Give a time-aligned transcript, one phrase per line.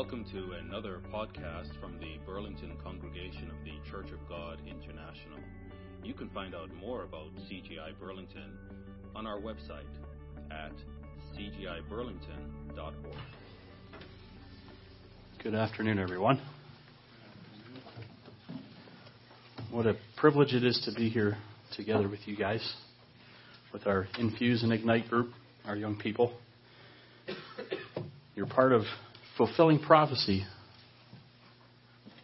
[0.00, 5.38] Welcome to another podcast from the Burlington congregation of the Church of God International.
[6.02, 8.56] You can find out more about CGI Burlington
[9.14, 9.84] on our website
[10.50, 10.72] at
[11.36, 13.14] cgiburlington.org.
[15.42, 16.40] Good afternoon, everyone.
[19.70, 21.36] What a privilege it is to be here
[21.76, 22.66] together with you guys,
[23.70, 25.28] with our Infuse and Ignite group,
[25.66, 26.32] our young people.
[28.34, 28.84] You're part of
[29.40, 30.44] fulfilling prophecy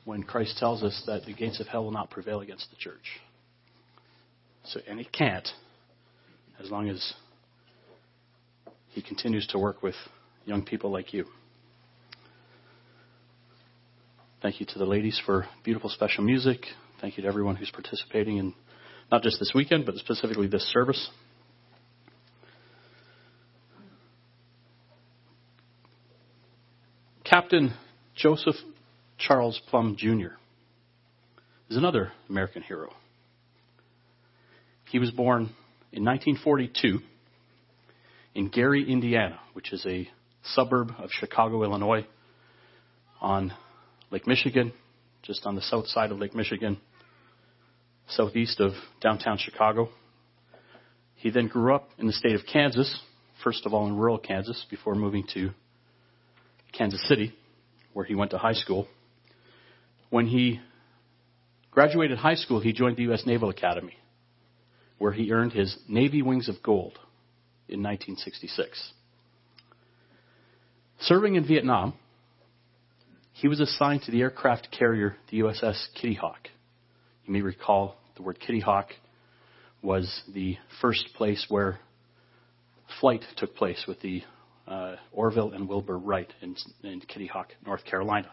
[0.04, 3.22] when Christ tells us that the gates of hell will not prevail against the church.
[4.66, 5.48] So, and it can't,
[6.62, 7.14] as long as
[8.90, 9.94] He continues to work with
[10.44, 11.24] young people like you.
[14.42, 16.66] Thank you to the ladies for beautiful special music.
[17.00, 18.52] Thank you to everyone who's participating in
[19.10, 21.08] not just this weekend, but specifically this service.
[27.28, 27.74] Captain
[28.14, 28.54] Joseph
[29.18, 30.36] Charles Plumb Jr.
[31.68, 32.92] is another American hero.
[34.90, 35.50] He was born
[35.92, 37.00] in 1942
[38.36, 40.08] in Gary, Indiana, which is a
[40.44, 42.06] suburb of Chicago, Illinois,
[43.20, 43.52] on
[44.12, 44.72] Lake Michigan,
[45.22, 46.78] just on the south side of Lake Michigan,
[48.08, 49.88] southeast of downtown Chicago.
[51.16, 53.00] He then grew up in the state of Kansas,
[53.42, 55.50] first of all in rural Kansas, before moving to
[56.76, 57.34] Kansas City,
[57.92, 58.86] where he went to high school.
[60.10, 60.60] When he
[61.70, 63.22] graduated high school, he joined the U.S.
[63.26, 63.96] Naval Academy,
[64.98, 66.98] where he earned his Navy Wings of Gold
[67.68, 68.92] in 1966.
[71.00, 71.94] Serving in Vietnam,
[73.32, 76.48] he was assigned to the aircraft carrier, the USS Kitty Hawk.
[77.26, 78.88] You may recall the word Kitty Hawk
[79.82, 81.78] was the first place where
[83.00, 84.22] flight took place with the
[84.66, 88.30] uh, Orville and Wilbur Wright in, in Kitty Hawk, North Carolina,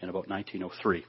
[0.00, 1.04] in about 1903.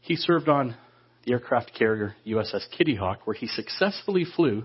[0.00, 0.76] He served on
[1.24, 4.64] the aircraft carrier USS Kitty Hawk, where he successfully flew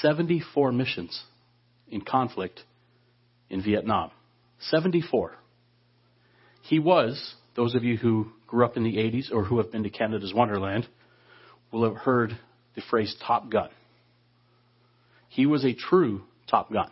[0.00, 1.22] 74 missions
[1.88, 2.60] in conflict
[3.50, 4.10] in Vietnam.
[4.60, 5.36] 74.
[6.62, 9.84] He was, those of you who grew up in the 80s or who have been
[9.84, 10.88] to Canada's Wonderland,
[11.70, 12.36] will have heard
[12.74, 13.68] the phrase Top Gun.
[15.28, 16.90] He was a true Top Gun.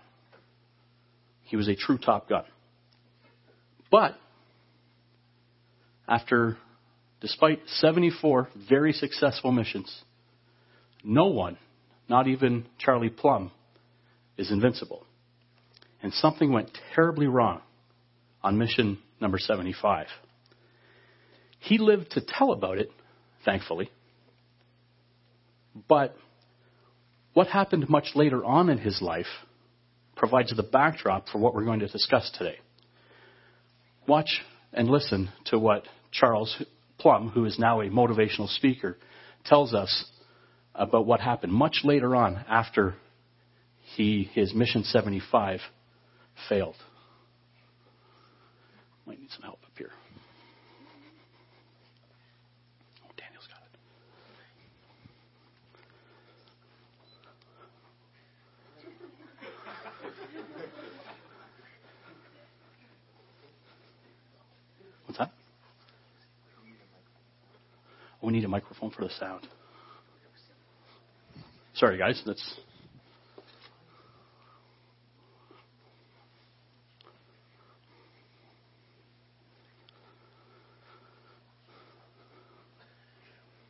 [1.45, 2.45] He was a true Top Gun.
[3.91, 4.17] But,
[6.09, 6.57] after,
[7.21, 10.03] despite 74 very successful missions,
[11.05, 11.59] no one,
[12.09, 13.53] not even Charlie Plumb,
[14.37, 15.05] is invincible.
[16.03, 17.61] And something went terribly wrong
[18.43, 20.07] on mission number 75.
[21.61, 22.91] He lived to tell about it,
[23.45, 23.91] thankfully.
[25.89, 26.15] But
[27.33, 29.27] what happened much later on in his life
[30.17, 32.59] provides the backdrop for what we're going to discuss today.
[34.07, 34.43] Watch
[34.73, 36.63] and listen to what Charles
[36.99, 38.97] Plumb, who is now a motivational speaker,
[39.45, 40.05] tells us
[40.75, 42.95] about what happened much later on after
[43.97, 45.61] he, his Mission 75
[46.49, 46.77] failed.
[49.07, 49.91] Might need some help up here.
[53.05, 53.79] Oh, Daniel's got it.
[65.07, 65.31] What's that?
[68.25, 69.47] We need a microphone for the sound.
[71.75, 72.23] Sorry, guys.
[72.25, 72.55] That's.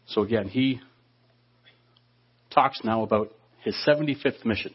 [0.06, 0.80] So again, he
[2.52, 3.32] talks now about
[3.64, 4.72] his 75th mission.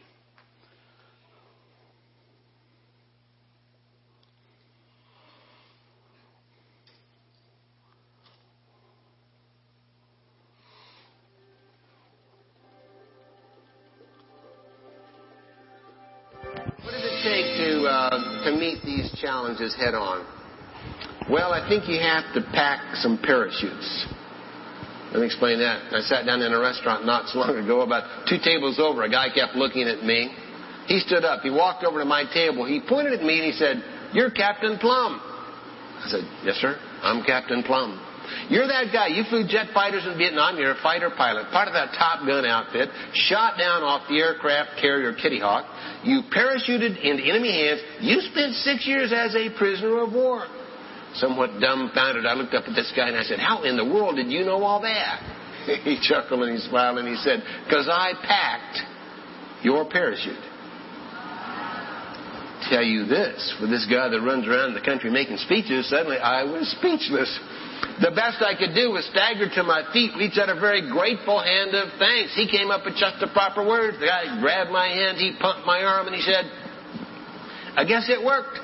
[19.60, 20.24] Challenges head on?
[21.28, 24.06] Well, I think you have to pack some parachutes.
[25.12, 25.92] Let me explain that.
[25.92, 29.02] I sat down in a restaurant not so long ago, about two tables over.
[29.02, 30.32] A guy kept looking at me.
[30.86, 31.42] He stood up.
[31.42, 32.64] He walked over to my table.
[32.64, 36.78] He pointed at me and he said, "You're Captain Plumb." I said, "Yes, sir.
[37.02, 38.00] I'm Captain Plumb."
[38.48, 39.08] You're that guy.
[39.08, 40.58] You flew jet fighters in Vietnam.
[40.58, 44.80] You're a fighter pilot, part of that Top Gun outfit, shot down off the aircraft
[44.80, 45.64] carrier Kitty Hawk.
[46.04, 47.80] You parachuted into enemy hands.
[48.00, 50.46] You spent six years as a prisoner of war.
[51.14, 54.16] Somewhat dumbfounded, I looked up at this guy and I said, How in the world
[54.16, 55.40] did you know all that?
[55.84, 58.78] he chuckled and he smiled and he said, Because I packed
[59.62, 60.38] your parachute.
[62.70, 66.44] tell you this for this guy that runs around the country making speeches, suddenly I
[66.44, 67.38] was speechless.
[68.00, 71.40] The best I could do was stagger to my feet, reach out a very grateful
[71.40, 72.34] hand of thanks.
[72.34, 73.98] He came up with just the proper words.
[74.00, 76.44] The guy grabbed my hand, he pumped my arm, and he said,
[77.76, 78.58] I guess it worked.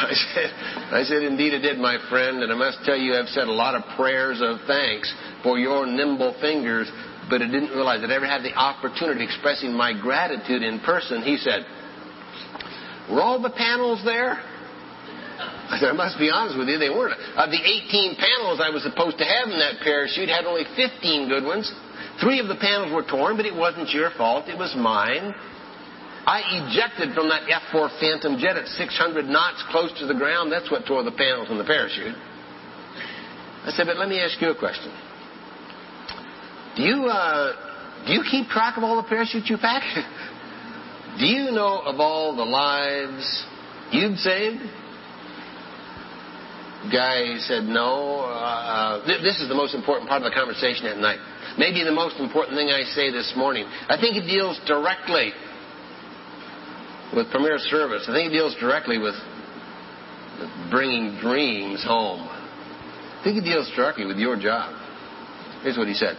[0.00, 0.50] I said,
[0.92, 3.52] I said, indeed it did, my friend, and I must tell you, I've said a
[3.52, 6.90] lot of prayers of thanks for your nimble fingers,
[7.28, 11.22] but I didn't realize I'd ever had the opportunity of expressing my gratitude in person.
[11.22, 11.66] He said,
[13.10, 14.42] Were all the panels there?
[15.70, 17.14] I must be honest with you, they weren't.
[17.38, 21.28] Of the 18 panels I was supposed to have in that parachute, had only 15
[21.28, 21.70] good ones.
[22.18, 25.32] Three of the panels were torn, but it wasn't your fault, it was mine.
[26.26, 30.52] I ejected from that F-4 Phantom jet at 600 knots close to the ground.
[30.52, 32.14] That's what tore the panels in the parachute.
[33.64, 34.92] I said, but let me ask you a question.
[36.76, 39.82] Do you, uh, do you keep track of all the parachutes you pack?
[41.18, 43.46] do you know of all the lives
[43.92, 44.60] you've saved?
[46.88, 48.24] Guy said, no.
[48.24, 51.18] Uh, th- this is the most important part of the conversation at night.
[51.58, 53.66] Maybe the most important thing I say this morning.
[53.88, 55.32] I think it deals directly
[57.14, 58.06] with Premier Service.
[58.08, 59.14] I think it deals directly with
[60.70, 62.26] bringing dreams home.
[62.30, 64.72] I think it deals directly with your job.
[65.62, 66.16] Here's what he said.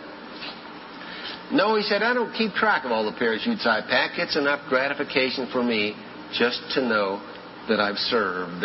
[1.52, 4.20] No, he said, I don't keep track of all the parachutes I pack.
[4.20, 5.96] It's enough gratification for me
[6.34, 7.20] just to know
[7.68, 8.64] that I've served.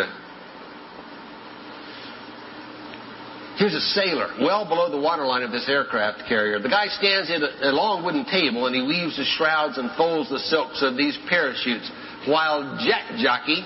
[3.57, 6.59] Here's a sailor, well below the waterline of this aircraft carrier.
[6.59, 10.29] The guy stands at a long wooden table and he weaves the shrouds and folds
[10.29, 11.89] the silks of these parachutes
[12.29, 13.65] while jet jockey,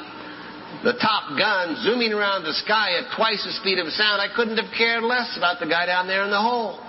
[0.87, 4.23] the top gun, zooming around the sky at twice the speed of sound.
[4.23, 6.79] I couldn't have cared less about the guy down there in the hole.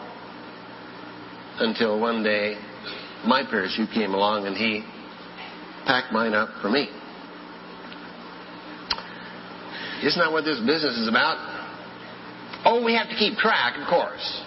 [1.58, 2.54] Until one day,
[3.26, 4.86] my parachute came along and he
[5.90, 6.86] packed mine up for me.
[10.06, 11.51] Isn't that what this business is about?
[12.64, 14.42] Oh, we have to keep track, of course.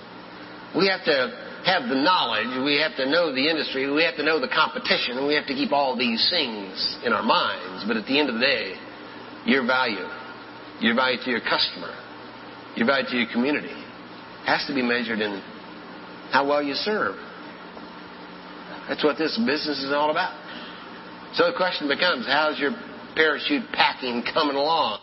[0.76, 4.24] We have to have the knowledge, we have to know the industry, we have to
[4.24, 7.84] know the competition, we have to keep all these things in our minds.
[7.88, 8.76] But at the end of the day,
[9.46, 10.06] your value,
[10.80, 11.90] your value to your customer,
[12.76, 13.74] your value to your community,
[14.46, 15.42] has to be measured in
[16.32, 17.16] how well you serve.
[18.88, 20.38] That's what this business is all about.
[21.34, 22.72] So the question becomes, how's your
[23.16, 25.00] parachute packing coming along?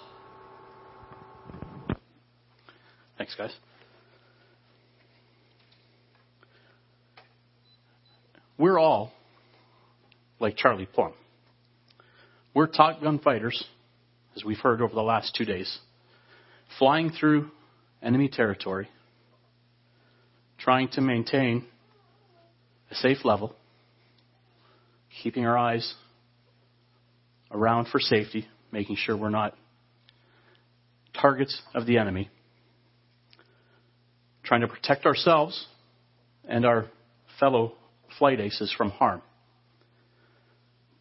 [3.23, 3.55] Thanks, guys.
[8.59, 9.13] We're all
[10.41, 11.13] like Charlie Plumb.
[12.53, 13.63] We're top gun fighters,
[14.35, 15.79] as we've heard over the last two days,
[16.81, 17.53] flying through
[18.03, 18.89] enemy territory,
[20.59, 21.65] trying to maintain
[22.91, 23.55] a safe level,
[25.23, 25.95] keeping our eyes
[27.53, 29.55] around for safety, making sure we're not
[31.15, 32.29] targets of the enemy,
[34.53, 35.67] trying to protect ourselves
[36.47, 36.85] and our
[37.41, 37.73] fellow
[38.19, 39.23] flight aces from harm.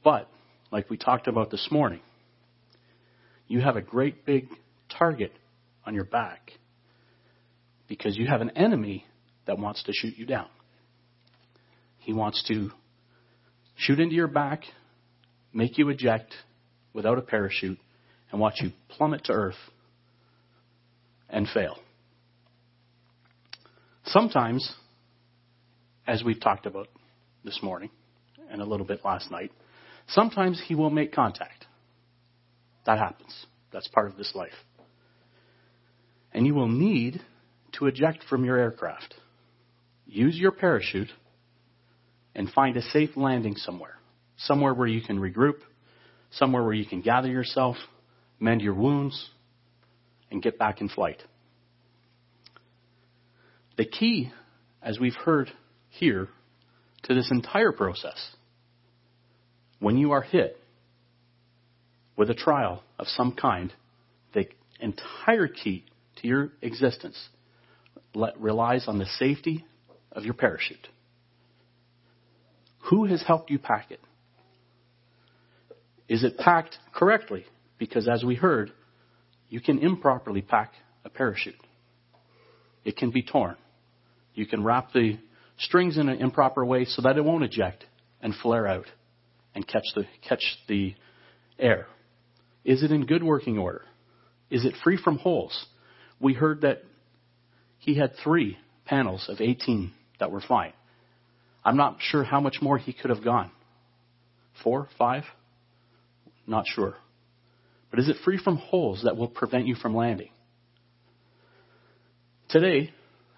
[0.05, 0.29] But,
[0.71, 1.99] like we talked about this morning,
[3.49, 4.47] you have a great big
[4.97, 5.33] target
[5.85, 6.51] on your back
[7.89, 9.03] because you have an enemy
[9.47, 10.47] that wants to shoot you down.
[11.97, 12.71] He wants to
[13.75, 14.61] shoot into your back,
[15.51, 16.33] make you eject
[16.93, 17.79] without a parachute,
[18.31, 19.59] and watch you plummet to earth
[21.29, 21.75] and fail.
[24.11, 24.73] Sometimes,
[26.05, 26.89] as we've talked about
[27.45, 27.89] this morning
[28.49, 29.53] and a little bit last night,
[30.09, 31.65] sometimes he will make contact.
[32.85, 33.45] That happens.
[33.71, 34.51] That's part of this life.
[36.33, 37.21] And you will need
[37.79, 39.15] to eject from your aircraft.
[40.05, 41.11] Use your parachute
[42.35, 43.95] and find a safe landing somewhere.
[44.35, 45.59] Somewhere where you can regroup,
[46.31, 47.77] somewhere where you can gather yourself,
[48.41, 49.29] mend your wounds,
[50.29, 51.23] and get back in flight.
[53.81, 54.31] The key,
[54.83, 55.51] as we've heard
[55.89, 56.27] here,
[57.05, 58.35] to this entire process.
[59.79, 60.55] When you are hit
[62.15, 63.73] with a trial of some kind,
[64.35, 64.45] the
[64.79, 65.85] entire key
[66.17, 67.29] to your existence
[68.13, 69.65] relies on the safety
[70.11, 70.87] of your parachute.
[72.91, 74.01] Who has helped you pack it?
[76.07, 77.45] Is it packed correctly?
[77.79, 78.71] Because as we heard,
[79.49, 80.71] you can improperly pack
[81.03, 81.55] a parachute.
[82.85, 83.55] It can be torn.
[84.33, 85.17] You can wrap the
[85.57, 87.85] strings in an improper way so that it won't eject
[88.21, 88.85] and flare out
[89.53, 90.95] and catch the, catch the
[91.59, 91.87] air?
[92.63, 93.83] Is it in good working order?
[94.49, 95.65] Is it free from holes?
[96.19, 96.83] We heard that
[97.79, 100.73] he had three panels of 18 that were fine.
[101.63, 103.51] I'm not sure how much more he could have gone.
[104.63, 105.23] Four, five?
[106.45, 106.95] Not sure.
[107.89, 110.29] But is it free from holes that will prevent you from landing?
[112.49, 112.91] Today,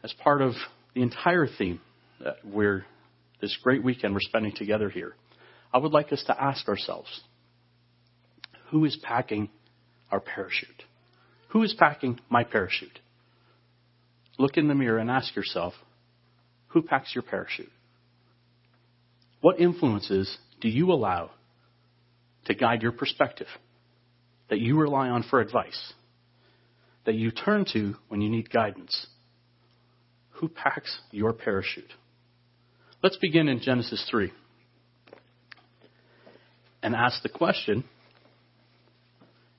[0.04, 0.54] as part of
[0.94, 1.80] the entire theme
[2.20, 2.86] that we're,
[3.42, 5.14] this great weekend we're spending together here,
[5.74, 7.22] I would like us to ask ourselves,
[8.70, 9.50] who is packing
[10.12, 10.84] our parachute?
[11.50, 13.00] Who is packing my parachute?
[14.38, 15.74] Look in the mirror and ask yourself,
[16.68, 17.70] who packs your parachute?
[19.42, 21.32] What influences do you allow
[22.46, 23.48] to guide your perspective?
[24.50, 25.94] That you rely on for advice?
[27.06, 29.08] That you turn to when you need guidance?
[30.44, 31.94] Who packs your parachute?
[33.02, 34.30] Let's begin in Genesis 3
[36.82, 37.86] and ask the question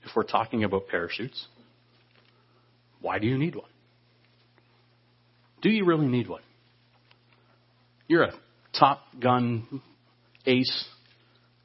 [0.03, 1.47] if we're talking about parachutes,
[3.01, 3.71] why do you need one?
[5.63, 6.43] Do you really need one?
[8.07, 8.35] You're a
[8.79, 9.81] top gun
[10.45, 10.85] ace.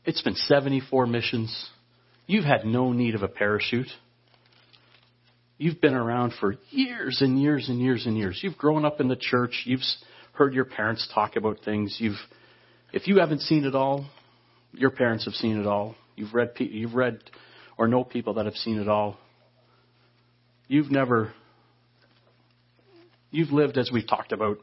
[0.05, 1.69] It's been 74 missions.
[2.25, 3.91] You've had no need of a parachute.
[5.59, 8.39] You've been around for years and years and years and years.
[8.41, 9.63] You've grown up in the church.
[9.65, 9.81] You've
[10.31, 11.97] heard your parents talk about things.
[11.99, 12.15] You've,
[12.93, 14.09] if you haven't seen it all,
[14.71, 15.95] your parents have seen it all.
[16.15, 17.19] You've read, you've read
[17.77, 19.17] or know people that have seen it all.
[20.69, 21.33] You've never,
[23.29, 24.59] you've lived as we've talked about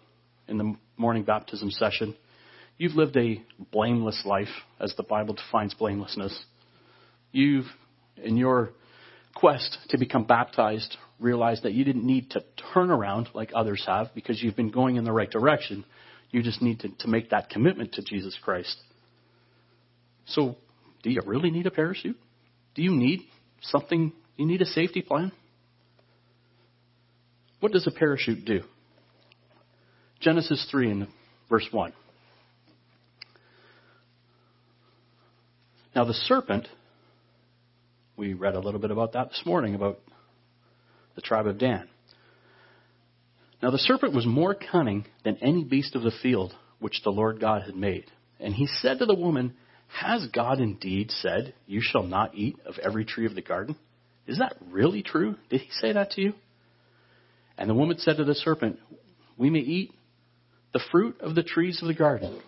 [0.49, 2.17] in the morning baptism session.
[2.79, 4.49] You've lived a blameless life
[4.81, 6.43] as the Bible defines blamelessness.
[7.33, 7.67] You've,
[8.17, 8.71] in your
[9.37, 14.09] quest to become baptized, realized that you didn't need to turn around like others have
[14.14, 15.85] because you've been going in the right direction.
[16.31, 18.76] You just need to, to make that commitment to Jesus Christ.
[20.26, 20.57] So,
[21.02, 22.19] do you really need a parachute?
[22.75, 23.21] Do you need
[23.62, 24.12] something?
[24.37, 25.31] You need a safety plan?
[27.61, 28.62] What does a parachute do?
[30.21, 31.09] Genesis 3 and
[31.49, 31.93] verse 1.
[35.95, 36.69] Now the serpent
[38.16, 40.00] we read a little bit about that this morning, about
[41.14, 41.88] the tribe of Dan.
[43.62, 47.40] Now the serpent was more cunning than any beast of the field which the Lord
[47.40, 48.06] God had made.
[48.40, 49.54] And he said to the woman,
[49.88, 53.76] Has God indeed said, You shall not eat of every tree of the garden?
[54.26, 55.37] Is that really true?
[55.49, 56.32] Did he say that to you?
[57.56, 58.78] And the woman said to the serpent,
[59.38, 59.92] We may eat
[60.73, 62.40] the fruit of the trees of the garden,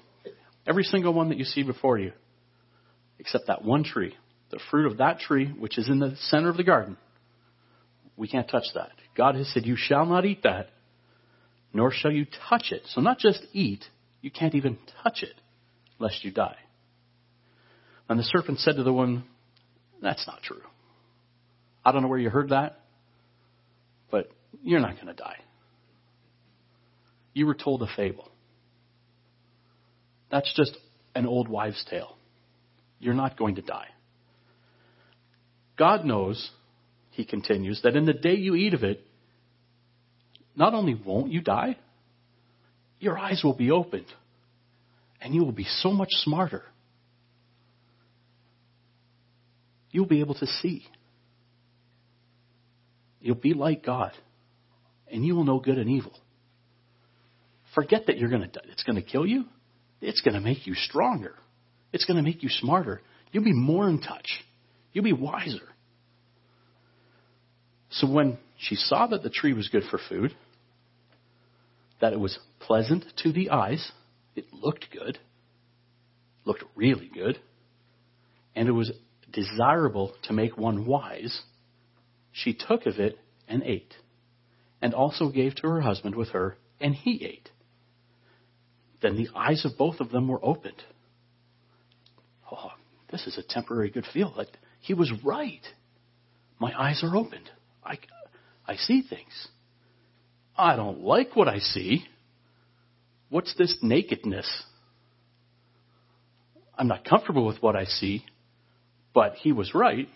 [0.66, 2.12] every single one that you see before you,
[3.18, 4.14] except that one tree,
[4.50, 6.97] the fruit of that tree which is in the center of the garden.
[8.17, 8.90] We can't touch that.
[9.17, 10.71] God has said, You shall not eat that,
[11.73, 12.83] nor shall you touch it.
[12.87, 13.85] So, not just eat,
[14.21, 15.35] you can't even touch it,
[15.99, 16.57] lest you die.
[18.09, 19.25] And the serpent said to the woman,
[20.02, 20.62] That's not true.
[21.85, 22.81] I don't know where you heard that,
[24.11, 24.31] but
[24.62, 25.38] you're not going to die.
[27.35, 28.28] You were told a fable.
[30.31, 30.76] That's just
[31.14, 32.17] an old wives' tale.
[32.99, 33.88] You're not going to die.
[35.78, 36.50] God knows,
[37.11, 39.00] he continues, that in the day you eat of it,
[40.56, 41.78] not only won't you die,
[42.99, 44.06] your eyes will be opened
[45.20, 46.64] and you will be so much smarter.
[49.90, 50.85] You'll be able to see.
[53.20, 54.12] You'll be like God
[55.11, 56.12] and you will know good and evil.
[57.75, 59.44] Forget that you're going to it's going to kill you.
[60.00, 61.35] It's going to make you stronger.
[61.92, 63.00] It's going to make you smarter.
[63.32, 64.28] You'll be more in touch.
[64.92, 65.68] You'll be wiser.
[67.90, 70.35] So when she saw that the tree was good for food,
[72.00, 73.92] that it was pleasant to the eyes,
[74.37, 75.18] it looked good,
[76.45, 77.38] looked really good,
[78.54, 78.92] and it was
[79.33, 81.42] desirable to make one wise,
[82.33, 83.18] she took of it
[83.49, 83.95] and ate,
[84.80, 87.50] and also gave to her husband with her, and he ate.
[89.00, 90.83] Then the eyes of both of them were opened.
[92.50, 92.73] Oh,
[93.11, 94.35] this is a temporary good feel.
[94.88, 95.61] He was right.
[96.59, 97.50] My eyes are opened.
[97.85, 97.99] I,
[98.66, 99.49] I see things.
[100.57, 102.07] I don't like what I see.
[103.28, 104.50] What's this nakedness?
[106.75, 108.25] I'm not comfortable with what I see,
[109.12, 110.09] but he was right.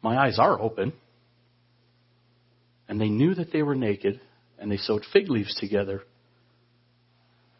[0.00, 0.94] My eyes are open.
[2.88, 4.22] And they knew that they were naked,
[4.58, 6.00] and they sewed fig leaves together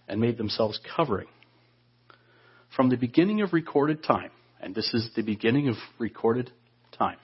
[0.09, 1.29] and made themselves covering.
[2.75, 6.51] From the beginning of recorded time, and this is the beginning of recorded
[6.97, 7.19] time.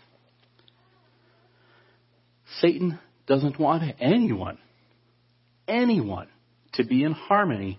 [2.60, 4.58] Satan doesn't want anyone,
[5.66, 6.28] anyone,
[6.74, 7.78] to be in harmony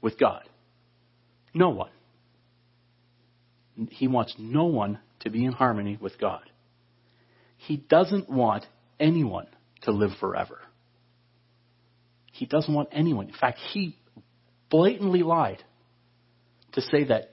[0.00, 0.42] with God.
[1.54, 1.90] No one.
[3.90, 6.42] He wants no one to be in harmony with God.
[7.56, 8.66] He doesn't want
[8.98, 9.46] anyone
[9.82, 10.58] to live forever.
[12.32, 13.28] He doesn't want anyone.
[13.28, 13.96] In fact, he
[14.70, 15.62] blatantly lied
[16.72, 17.31] to say that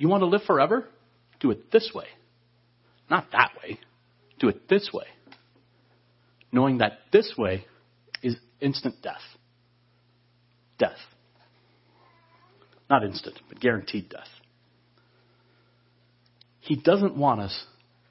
[0.00, 0.86] you want to live forever?
[1.40, 2.06] Do it this way.
[3.10, 3.78] Not that way.
[4.38, 5.04] Do it this way.
[6.50, 7.66] Knowing that this way
[8.22, 9.20] is instant death.
[10.78, 10.96] Death.
[12.88, 14.26] Not instant, but guaranteed death.
[16.60, 17.66] He doesn't want us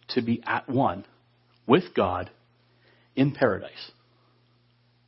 [0.09, 1.05] to be at one
[1.65, 2.29] with God
[3.15, 3.91] in paradise.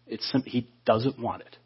[0.08, 1.58] It's, he doesn't want it.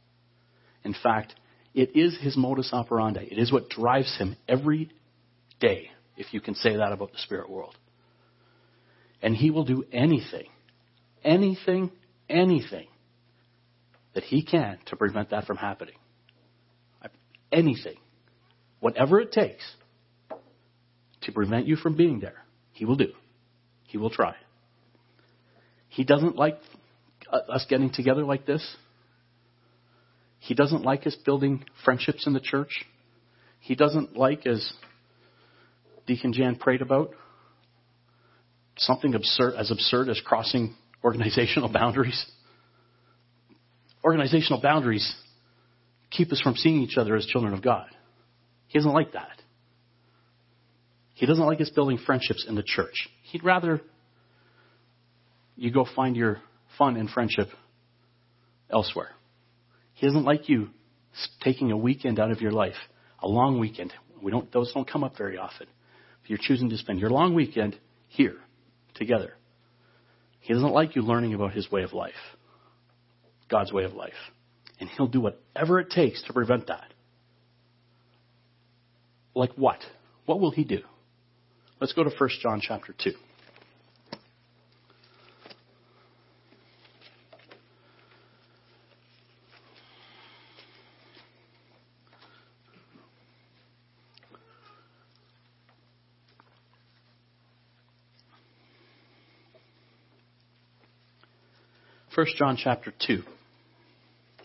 [0.84, 1.36] In fact,
[1.74, 3.30] it is his modus operandi.
[3.32, 4.92] It is what drives him every
[5.68, 7.76] day, if you can say that about the spirit world.
[9.22, 10.48] And he will do anything,
[11.24, 11.92] anything,
[12.30, 12.88] anything
[14.14, 15.96] that he can to prevent that from happening.
[17.52, 17.96] Anything.
[18.80, 19.64] Whatever it takes
[21.22, 22.44] to prevent you from being there,
[22.74, 23.14] he will do.
[23.84, 24.36] He will try.
[25.88, 26.60] He doesn't like
[27.32, 28.76] us getting together like this.
[30.40, 32.86] He doesn't like us building friendships in the church.
[33.60, 34.70] He doesn't like, as
[36.08, 37.12] Deacon Jan prayed about,
[38.78, 42.26] something absurd, as absurd as crossing organizational boundaries.
[44.04, 45.16] Organizational boundaries
[46.12, 47.88] keep us from seeing each other as children of God.
[48.68, 49.42] He doesn't like that.
[51.16, 53.10] He doesn't like us building friendships in the church.
[53.24, 53.82] He'd rather
[55.56, 56.42] you go find your
[56.78, 57.48] fun and friendship
[58.70, 59.10] elsewhere.
[59.94, 60.70] He doesn't like you
[61.42, 62.76] taking a weekend out of your life,
[63.22, 63.94] a long weekend.
[64.22, 65.68] We don't, those don't come up very often.
[66.28, 67.78] You're choosing to spend your long weekend
[68.08, 68.38] here,
[68.96, 69.34] together,
[70.46, 72.14] he doesn't like you learning about his way of life,
[73.50, 74.14] God's way of life.
[74.80, 76.94] And he'll do whatever it takes to prevent that.
[79.34, 79.80] Like what?
[80.28, 80.82] What will he do?
[81.82, 83.14] Let's go to 1 John chapter 2.
[102.16, 103.24] 1 John chapter 2.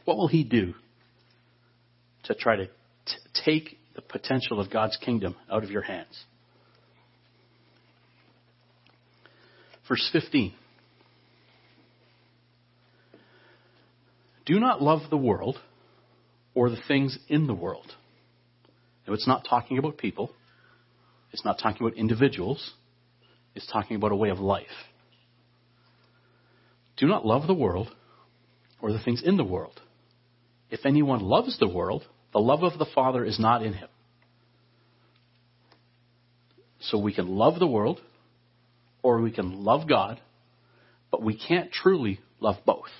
[0.04, 0.74] What will he do
[2.24, 2.72] to try to t-
[3.44, 6.24] take the potential of God's kingdom out of your hands?
[9.88, 10.52] Verse 15.
[14.46, 15.56] Do not love the world
[16.54, 17.86] or the things in the world.
[19.06, 20.32] Now, it's not talking about people.
[21.32, 22.72] It's not talking about individuals.
[23.54, 24.66] It's talking about a way of life.
[27.00, 27.88] Do not love the world
[28.82, 29.80] or the things in the world.
[30.70, 33.88] If anyone loves the world, the love of the Father is not in him.
[36.80, 38.00] So we can love the world
[39.02, 40.20] or we can love God,
[41.10, 42.90] but we can't truly love both.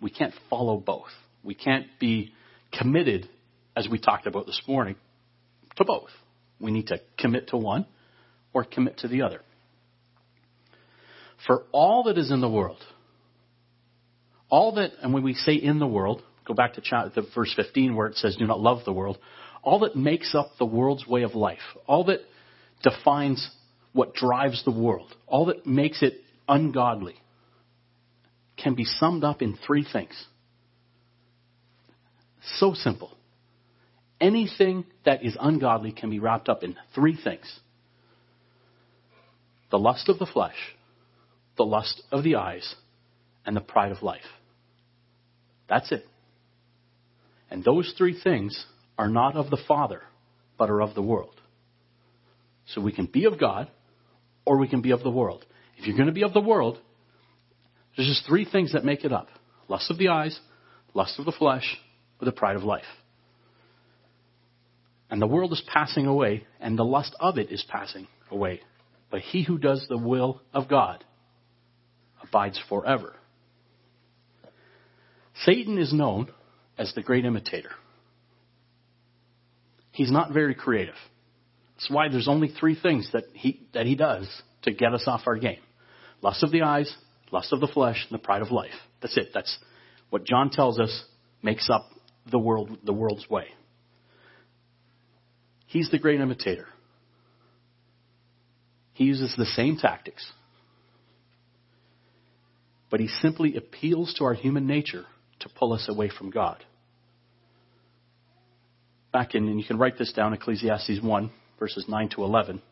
[0.00, 1.10] We can't follow both.
[1.44, 2.32] We can't be
[2.72, 3.28] committed,
[3.76, 4.96] as we talked about this morning,
[5.76, 6.10] to both.
[6.58, 7.86] We need to commit to one
[8.54, 9.40] or commit to the other.
[11.46, 12.82] For all that is in the world,
[14.48, 17.94] all that, and when we say in the world, go back to chapter, verse 15
[17.94, 19.18] where it says, do not love the world,
[19.62, 22.20] all that makes up the world's way of life, all that
[22.82, 23.50] defines
[23.92, 27.16] what drives the world, all that makes it ungodly,
[28.56, 30.26] can be summed up in three things.
[32.58, 33.16] So simple.
[34.20, 37.60] Anything that is ungodly can be wrapped up in three things.
[39.70, 40.54] The lust of the flesh,
[41.56, 42.74] the lust of the eyes,
[43.44, 44.20] and the pride of life.
[45.68, 46.04] That's it.
[47.50, 48.66] And those three things
[48.98, 50.02] are not of the Father,
[50.58, 51.40] but are of the world.
[52.66, 53.70] So we can be of God,
[54.44, 55.44] or we can be of the world.
[55.76, 56.78] If you're going to be of the world,
[57.96, 59.28] there's just three things that make it up
[59.68, 60.38] lust of the eyes,
[60.94, 61.76] lust of the flesh,
[62.20, 62.84] or the pride of life.
[65.10, 68.60] And the world is passing away, and the lust of it is passing away.
[69.10, 71.04] But he who does the will of God
[72.26, 73.14] abides forever.
[75.44, 76.28] Satan is known
[76.78, 77.70] as the great imitator.
[79.92, 80.94] He's not very creative.
[81.76, 84.28] That's why there's only three things that he, that he does
[84.62, 85.60] to get us off our game.
[86.22, 86.94] Lust of the eyes,
[87.32, 88.72] lust of the flesh, and the pride of life.
[89.02, 89.28] That's it.
[89.34, 89.58] That's
[90.10, 91.04] what John tells us
[91.42, 91.90] makes up
[92.30, 93.46] the world, the world's way.
[95.66, 96.66] He's the great imitator.
[98.94, 100.26] He uses the same tactics
[102.90, 105.04] but he simply appeals to our human nature
[105.40, 106.64] to pull us away from God.
[109.12, 112.62] Back in, and you can write this down, Ecclesiastes 1, verses 9 to 11.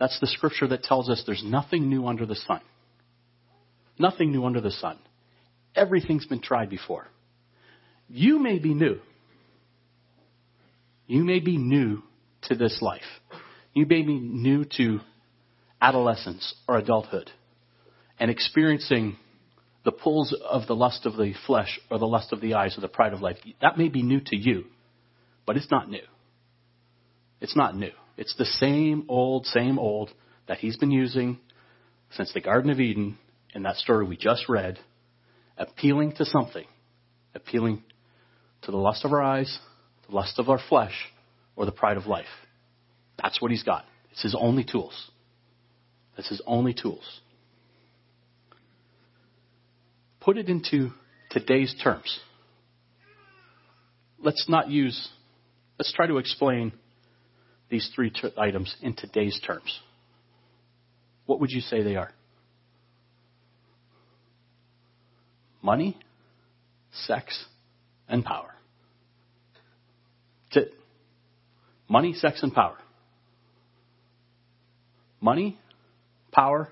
[0.00, 2.60] That's the scripture that tells us there's nothing new under the sun.
[3.98, 4.98] Nothing new under the sun.
[5.76, 7.06] Everything's been tried before.
[8.08, 9.00] You may be new.
[11.06, 12.02] You may be new
[12.42, 13.02] to this life.
[13.74, 15.00] You may be new to
[15.80, 17.30] adolescence or adulthood
[18.22, 19.16] and experiencing
[19.84, 22.80] the pulls of the lust of the flesh or the lust of the eyes or
[22.80, 23.36] the pride of life.
[23.60, 24.66] That may be new to you,
[25.44, 26.04] but it's not new.
[27.40, 27.90] It's not new.
[28.16, 30.12] It's the same old, same old
[30.46, 31.40] that he's been using
[32.12, 33.18] since the Garden of Eden
[33.56, 34.78] in that story we just read,
[35.58, 36.66] appealing to something,
[37.34, 37.82] appealing
[38.62, 39.58] to the lust of our eyes,
[40.08, 40.94] the lust of our flesh,
[41.56, 42.26] or the pride of life.
[43.20, 43.84] That's what he's got.
[44.12, 45.10] It's his only tools.
[46.16, 47.21] That's his only tools.
[50.24, 50.90] Put it into
[51.30, 52.20] today's terms.
[54.20, 55.08] Let's not use,
[55.80, 56.72] let's try to explain
[57.68, 59.80] these three items in today's terms.
[61.26, 62.12] What would you say they are?
[65.60, 65.98] Money,
[66.92, 67.44] sex,
[68.08, 68.54] and power.
[70.54, 70.74] That's it.
[71.88, 72.76] Money, sex, and power.
[75.20, 75.58] Money,
[76.30, 76.68] power,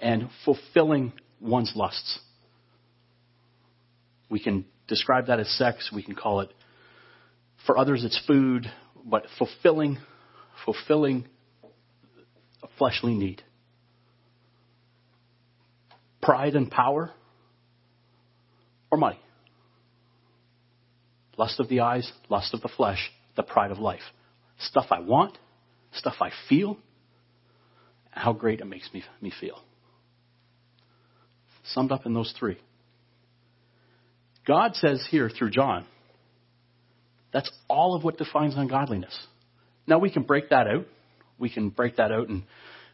[0.00, 2.20] and fulfilling one's lusts.
[4.28, 5.90] We can describe that as sex.
[5.94, 6.52] We can call it,
[7.66, 8.66] for others, it's food,
[9.04, 9.98] but fulfilling,
[10.64, 11.26] fulfilling
[12.62, 13.42] a fleshly need.
[16.20, 17.10] Pride and power,
[18.90, 19.20] or money.
[21.36, 24.02] Lust of the eyes, lust of the flesh, the pride of life.
[24.58, 25.38] Stuff I want,
[25.92, 26.78] stuff I feel,
[28.10, 29.62] how great it makes me, me feel.
[31.72, 32.58] Summed up in those three.
[34.48, 35.84] God says here through John,
[37.32, 39.14] that's all of what defines ungodliness.
[39.86, 40.86] Now we can break that out.
[41.38, 42.44] We can break that out and,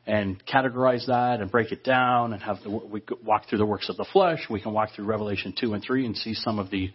[0.05, 3.88] and categorize that and break it down and have the, we walk through the works
[3.88, 4.40] of the flesh.
[4.51, 6.90] We can walk through Revelation 2 and 3 and see some of the,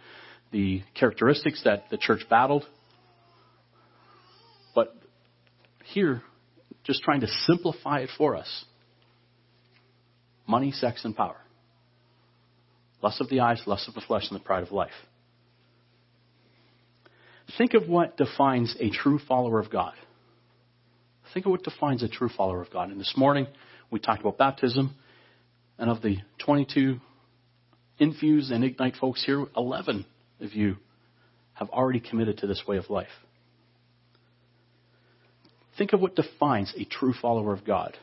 [0.51, 2.65] the characteristics that the church battled.
[4.75, 4.93] But
[5.85, 6.21] here,
[6.83, 8.65] just trying to simplify it for us
[10.45, 11.37] money, sex, and power.
[13.01, 14.91] Lust of the eyes, lust of the flesh, and the pride of life.
[17.57, 19.93] Think of what defines a true follower of God.
[21.33, 22.89] Think of what defines a true follower of God.
[22.89, 23.47] And this morning,
[23.91, 24.95] we talked about baptism.
[25.77, 26.99] And of the 22
[27.99, 30.05] infuse and ignite folks here, 11
[30.41, 30.75] of you
[31.53, 33.07] have already committed to this way of life.
[35.77, 37.97] Think of what defines a true follower of God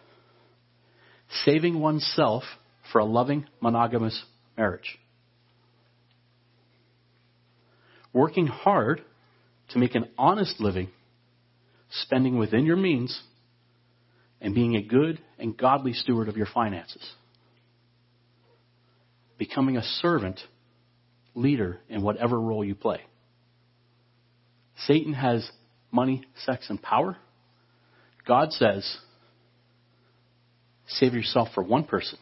[1.44, 2.44] saving oneself
[2.92, 4.24] for a loving, monogamous
[4.57, 4.99] marriage.
[8.12, 9.03] Working hard
[9.71, 10.88] to make an honest living,
[11.90, 13.21] spending within your means,
[14.40, 17.12] and being a good and godly steward of your finances.
[19.38, 20.40] Becoming a servant,
[21.35, 23.01] leader in whatever role you play.
[24.87, 25.49] Satan has
[25.90, 27.16] money, sex, and power.
[28.27, 28.99] God says,
[30.88, 32.19] save yourself for one person.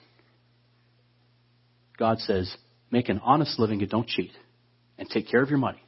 [1.98, 2.54] God says,
[2.90, 4.33] make an honest living and don't cheat
[4.98, 5.83] and take care of your money.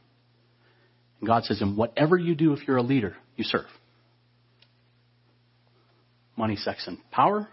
[1.20, 3.66] And God says, and whatever you do, if you're a leader, you serve.
[6.36, 7.48] Money, sex, and power.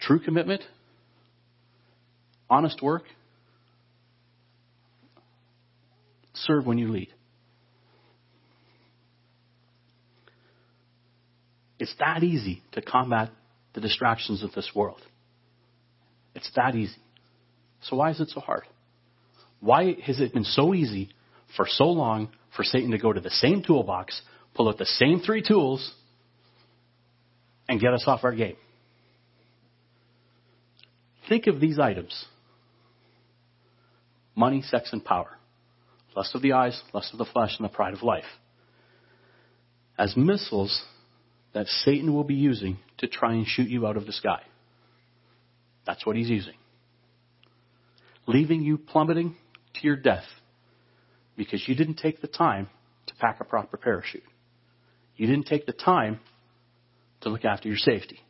[0.00, 0.62] True commitment.
[2.50, 3.04] Honest work.
[6.34, 7.08] Serve when you lead.
[11.78, 13.30] It's that easy to combat
[13.74, 15.00] the distractions of this world.
[16.34, 16.96] It's that easy.
[17.82, 18.64] So why is it so hard?
[19.60, 21.10] Why has it been so easy
[21.56, 24.20] for so long for Satan to go to the same toolbox,
[24.54, 25.92] pull out the same three tools,
[27.68, 28.56] and get us off our game?
[31.28, 32.26] Think of these items
[34.34, 35.36] money, sex, and power.
[36.14, 38.24] Lust of the eyes, lust of the flesh, and the pride of life.
[39.98, 40.84] As missiles
[41.54, 44.42] that Satan will be using to try and shoot you out of the sky.
[45.86, 46.54] That's what he's using.
[48.26, 49.36] Leaving you plummeting
[49.74, 50.26] to your death
[51.36, 52.68] because you didn't take the time
[53.06, 54.24] to pack a proper parachute.
[55.16, 56.20] You didn't take the time
[57.22, 58.20] to look after your safety.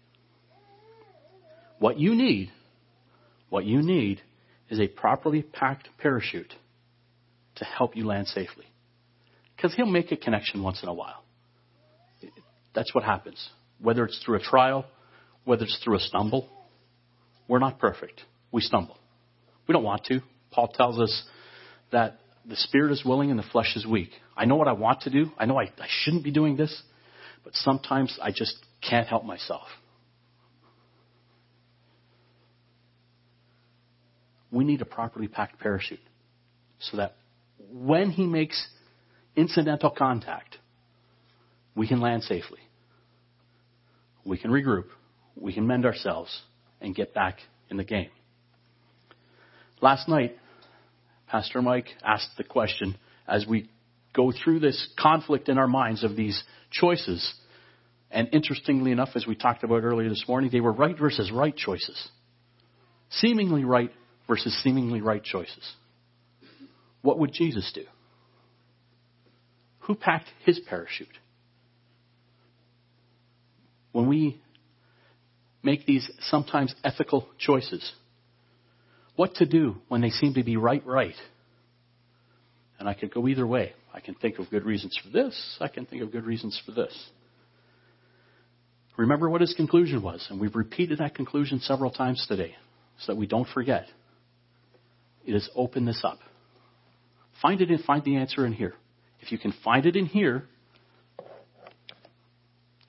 [1.79, 2.51] What you need,
[3.51, 4.23] what you need
[4.71, 6.55] is a properly packed parachute
[7.57, 8.67] to help you land safely.
[9.57, 11.25] Because he'll make a connection once in a while.
[12.75, 13.49] That's what happens.
[13.81, 14.85] Whether it's through a trial,
[15.45, 16.49] whether it's through a stumble,
[17.47, 18.23] we're not perfect.
[18.53, 18.99] We stumble.
[19.67, 20.21] We don't want to.
[20.51, 21.25] Paul tells us
[21.93, 24.11] that the spirit is willing and the flesh is weak.
[24.37, 25.31] I know what I want to do.
[25.39, 26.83] I know I, I shouldn't be doing this,
[27.45, 28.57] but sometimes I just
[28.89, 29.67] can't help myself.
[34.51, 36.01] We need a properly packed parachute
[36.81, 37.17] so that
[37.71, 38.67] when he makes
[39.37, 40.57] incidental contact,
[41.75, 42.61] we can land safely.
[44.25, 44.87] We can regroup.
[45.37, 46.43] We can mend ourselves
[46.81, 47.39] and get back
[47.71, 48.11] in the game.
[49.81, 50.37] Last night,
[51.29, 53.71] Pastor Mike asked the question as we
[54.15, 57.35] go through this conflict in our minds of these choices.
[58.11, 61.55] And interestingly enough, as we talked about earlier this morning, they were right versus right
[61.55, 62.09] choices.
[63.11, 63.93] Seemingly right
[64.27, 65.75] versus seemingly right choices.
[67.03, 67.85] What would Jesus do?
[69.81, 71.09] Who packed his parachute?
[73.93, 74.41] When we
[75.63, 77.93] make these sometimes ethical choices,
[79.17, 81.17] what to do when they seem to be right, right?
[82.79, 83.73] And I could go either way.
[83.93, 85.59] I can think of good reasons for this.
[85.61, 87.11] I can think of good reasons for this.
[88.97, 92.55] Remember what his conclusion was, and we've repeated that conclusion several times today
[92.99, 93.87] so that we don't forget.
[95.25, 96.19] It is open this up.
[97.41, 98.75] Find it and find the answer in here.
[99.21, 100.45] If you can find it in here,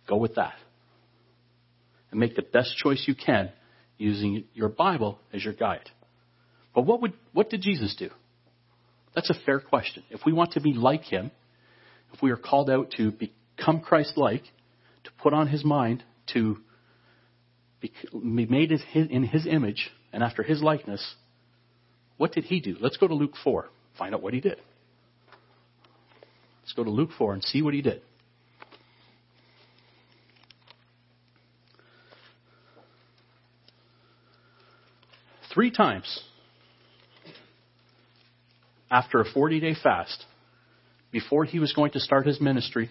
[0.07, 0.55] go with that.
[2.11, 3.51] And make the best choice you can
[3.97, 5.89] using your Bible as your guide.
[6.73, 8.09] But what would what did Jesus do?
[9.13, 10.03] That's a fair question.
[10.09, 11.31] If we want to be like him,
[12.13, 14.43] if we are called out to become Christ like,
[15.03, 16.57] to put on his mind, to
[17.81, 21.15] be made in his image and after his likeness,
[22.17, 22.75] what did he do?
[22.79, 23.67] Let's go to Luke 4,
[23.97, 24.57] find out what he did.
[26.61, 28.01] Let's go to Luke 4 and see what he did.
[35.69, 36.23] Three times
[38.89, 40.25] after a 40 day fast,
[41.11, 42.89] before he was going to start his ministry,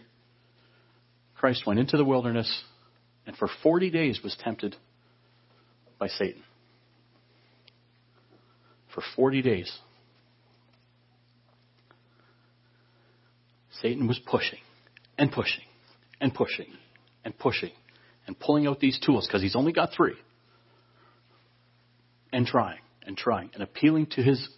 [1.37, 2.63] Christ went into the wilderness
[3.27, 4.77] and for 40 days was tempted
[5.99, 6.43] by Satan.
[8.95, 9.77] For 40 days.
[13.83, 14.61] Satan was pushing
[15.17, 15.65] and pushing
[16.21, 16.69] and pushing
[17.25, 17.73] and pushing
[18.29, 20.15] and pulling out these tools because he's only got three.
[22.33, 24.49] And trying and trying and appealing to his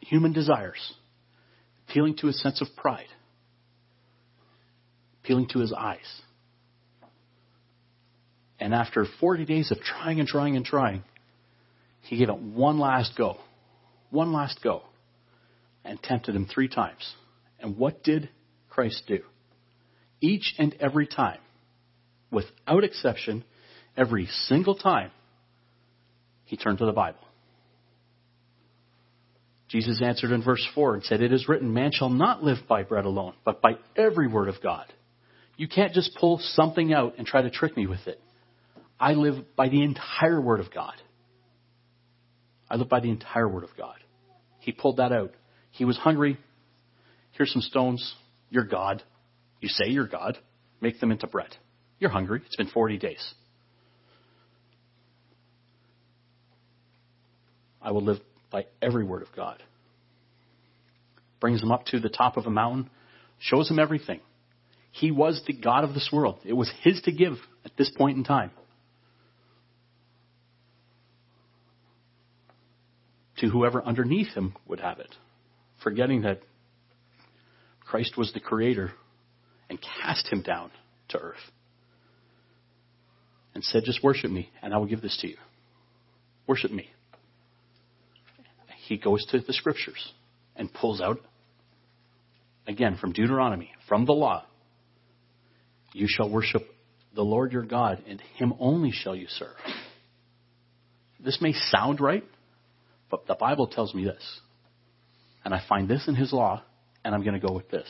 [0.00, 0.94] human desires,
[1.88, 3.08] appealing to his sense of pride,
[5.22, 6.22] appealing to his eyes.
[8.58, 11.02] And after 40 days of trying and trying and trying,
[12.02, 13.36] he gave it one last go.
[14.10, 14.82] One last go.
[15.84, 17.14] And tempted him three times.
[17.58, 18.28] And what did
[18.68, 19.20] Christ do?
[20.20, 21.38] Each and every time,
[22.30, 23.44] without exception,
[23.96, 25.10] every single time,
[26.50, 27.20] he turned to the Bible.
[29.68, 32.82] Jesus answered in verse 4 and said, It is written, Man shall not live by
[32.82, 34.92] bread alone, but by every word of God.
[35.56, 38.20] You can't just pull something out and try to trick me with it.
[38.98, 40.94] I live by the entire word of God.
[42.68, 43.98] I live by the entire word of God.
[44.58, 45.30] He pulled that out.
[45.70, 46.36] He was hungry.
[47.30, 48.12] Here's some stones.
[48.48, 49.04] You're God.
[49.60, 50.36] You say you're God.
[50.80, 51.54] Make them into bread.
[52.00, 52.42] You're hungry.
[52.44, 53.34] It's been 40 days.
[57.82, 58.18] I will live
[58.50, 59.62] by every word of God.
[61.40, 62.90] Brings him up to the top of a mountain,
[63.38, 64.20] shows him everything.
[64.90, 66.40] He was the God of this world.
[66.44, 68.50] It was his to give at this point in time.
[73.38, 75.14] To whoever underneath him would have it,
[75.82, 76.40] forgetting that
[77.80, 78.92] Christ was the creator
[79.70, 80.70] and cast him down
[81.08, 81.36] to earth
[83.54, 85.36] and said, Just worship me, and I will give this to you.
[86.46, 86.90] Worship me
[88.90, 90.12] he goes to the scriptures
[90.56, 91.20] and pulls out,
[92.66, 94.44] again, from Deuteronomy, from the law.
[95.92, 96.62] You shall worship
[97.14, 99.54] the Lord your God, and him only shall you serve.
[101.20, 102.24] This may sound right,
[103.12, 104.40] but the Bible tells me this.
[105.44, 106.64] And I find this in his law,
[107.04, 107.86] and I'm going to go with this.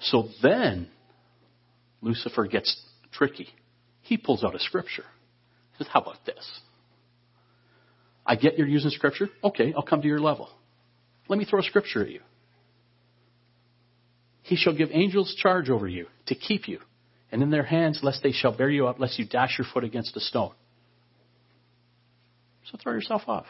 [0.00, 0.88] So then,
[2.02, 3.48] Lucifer gets tricky.
[4.02, 5.04] He pulls out a scripture.
[5.78, 6.60] He says, How about this?
[8.30, 9.28] I get you're using scripture.
[9.42, 10.48] Okay, I'll come to your level.
[11.28, 12.20] Let me throw a scripture at you.
[14.42, 16.78] He shall give angels charge over you to keep you,
[17.32, 19.82] and in their hands, lest they shall bear you up, lest you dash your foot
[19.82, 20.52] against a stone.
[22.70, 23.46] So throw yourself off.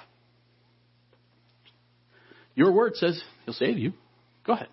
[2.54, 3.92] Your word says he'll save you.
[4.46, 4.68] Go ahead.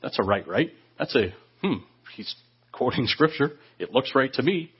[0.00, 0.70] That's a right, right?
[0.98, 1.82] That's a, hmm,
[2.16, 2.34] he's
[2.72, 3.58] quoting scripture.
[3.78, 4.72] It looks right to me.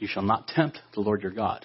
[0.00, 1.64] You shall not tempt the Lord your God.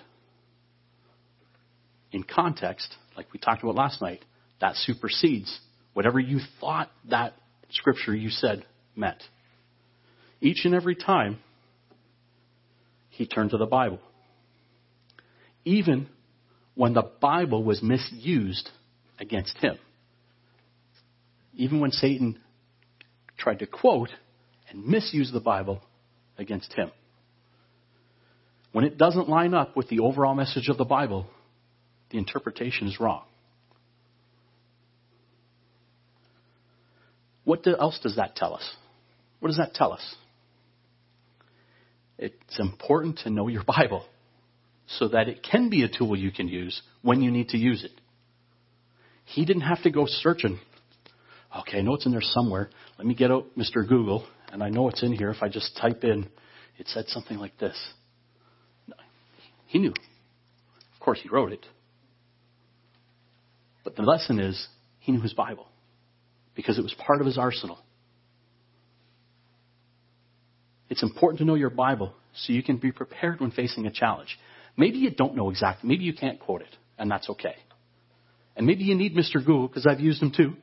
[2.12, 4.24] In context, like we talked about last night,
[4.60, 5.58] that supersedes
[5.93, 7.34] whatever you thought that
[7.71, 9.24] scripture you said meant.
[10.41, 11.39] Each and every time,
[13.10, 14.00] he turned to the Bible.
[15.63, 16.10] Even
[16.76, 18.69] when the Bible was misused
[19.17, 19.78] against him.
[21.56, 22.38] Even when Satan
[23.38, 24.10] tried to quote
[24.69, 25.82] and misuse the Bible
[26.38, 26.91] against him.
[28.76, 31.28] When it doesn't line up with the overall message of the Bible,
[32.10, 33.24] the interpretation is wrong.
[37.46, 38.70] What else does that tell us?
[39.40, 40.16] What does that tell us?
[42.18, 44.06] It's important to know your Bible
[44.88, 47.82] so that it can be a tool you can use when you need to use
[47.86, 47.94] it.
[49.24, 50.60] He didn't have to go searching.
[51.62, 52.70] Okay, I know it's in there somewhere.
[52.98, 53.88] Let me get out Mr.
[53.88, 56.28] Google, and I know it's in here if I just type in,
[56.78, 57.78] it said something like this.
[59.67, 59.93] He knew.
[60.93, 61.65] Of course, he wrote it.
[63.84, 64.67] But the lesson is,
[64.99, 65.67] he knew his Bible
[66.56, 67.80] because it was part of his arsenal.
[70.89, 74.38] It's important to know your Bible so you can be prepared when facing a challenge.
[74.78, 77.56] Maybe you don't know exactly, maybe you can't quote it, and that's okay.
[78.56, 79.36] And maybe you need Mr.
[79.36, 80.54] Google, because I've used him too,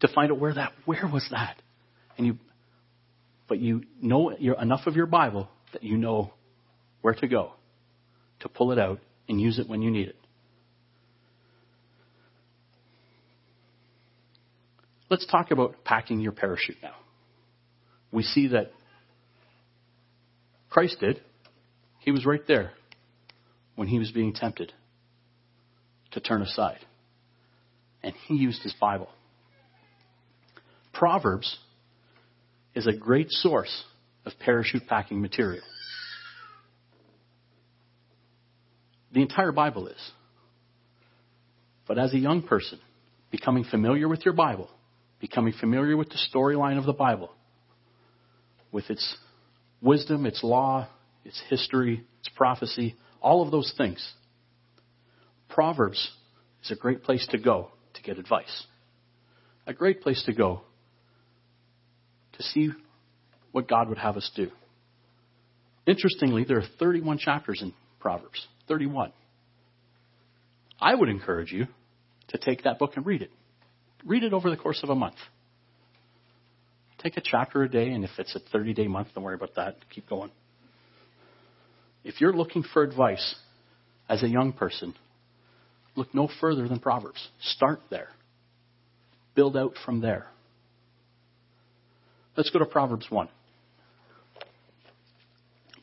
[0.00, 1.56] to find out where that, where was that?
[2.18, 2.38] And you,
[3.48, 6.32] but you know enough of your Bible that you know
[7.00, 7.52] where to go
[8.42, 10.16] to pull it out and use it when you need it.
[15.08, 16.94] Let's talk about packing your parachute now.
[18.10, 18.72] We see that
[20.70, 21.20] Christ did.
[22.00, 22.72] He was right there
[23.76, 24.72] when he was being tempted
[26.12, 26.80] to turn aside.
[28.02, 29.08] And he used his Bible.
[30.92, 31.58] Proverbs
[32.74, 33.84] is a great source
[34.24, 35.62] of parachute packing material.
[39.12, 40.10] The entire Bible is.
[41.86, 42.78] But as a young person,
[43.30, 44.70] becoming familiar with your Bible,
[45.20, 47.30] becoming familiar with the storyline of the Bible,
[48.70, 49.16] with its
[49.82, 50.88] wisdom, its law,
[51.24, 54.12] its history, its prophecy, all of those things.
[55.48, 56.10] Proverbs
[56.64, 58.66] is a great place to go to get advice.
[59.66, 60.62] A great place to go
[62.32, 62.70] to see
[63.52, 64.50] what God would have us do.
[65.86, 68.46] Interestingly, there are 31 chapters in Proverbs.
[68.72, 69.12] 31.
[70.80, 71.66] I would encourage you
[72.28, 73.30] to take that book and read it.
[74.06, 75.16] Read it over the course of a month.
[77.02, 79.56] Take a chapter a day, and if it's a 30 day month, don't worry about
[79.56, 79.76] that.
[79.94, 80.30] Keep going.
[82.02, 83.34] If you're looking for advice
[84.08, 84.94] as a young person,
[85.94, 87.28] look no further than Proverbs.
[87.42, 88.08] Start there.
[89.34, 90.28] Build out from there.
[92.38, 93.28] Let's go to Proverbs 1.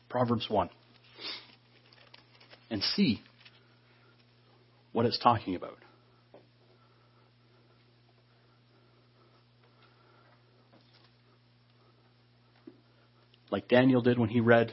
[0.08, 0.70] Proverbs 1.
[2.70, 3.20] And see
[4.92, 5.76] what it's talking about.
[13.50, 14.72] like Daniel did when he read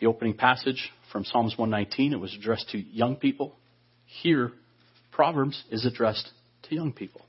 [0.00, 2.12] the opening passage from Psalms 119.
[2.12, 3.56] It was addressed to young people.
[4.06, 4.52] Here,
[5.12, 6.28] Proverbs is addressed
[6.64, 7.22] to young people.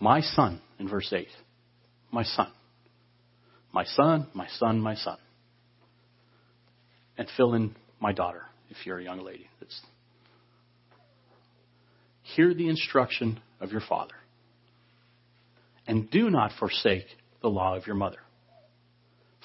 [0.00, 1.28] My son, in verse 8.
[2.12, 2.50] My son.
[3.72, 5.16] My son, my son, my son.
[7.16, 9.48] And fill in my daughter, if you're a young lady.
[12.22, 14.14] Hear the instruction of your father.
[15.86, 17.06] And do not forsake
[17.42, 18.18] the law of your mother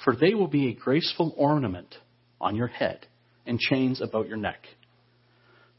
[0.04, 1.96] for they will be a graceful ornament
[2.40, 3.06] on your head
[3.46, 4.60] and chains about your neck.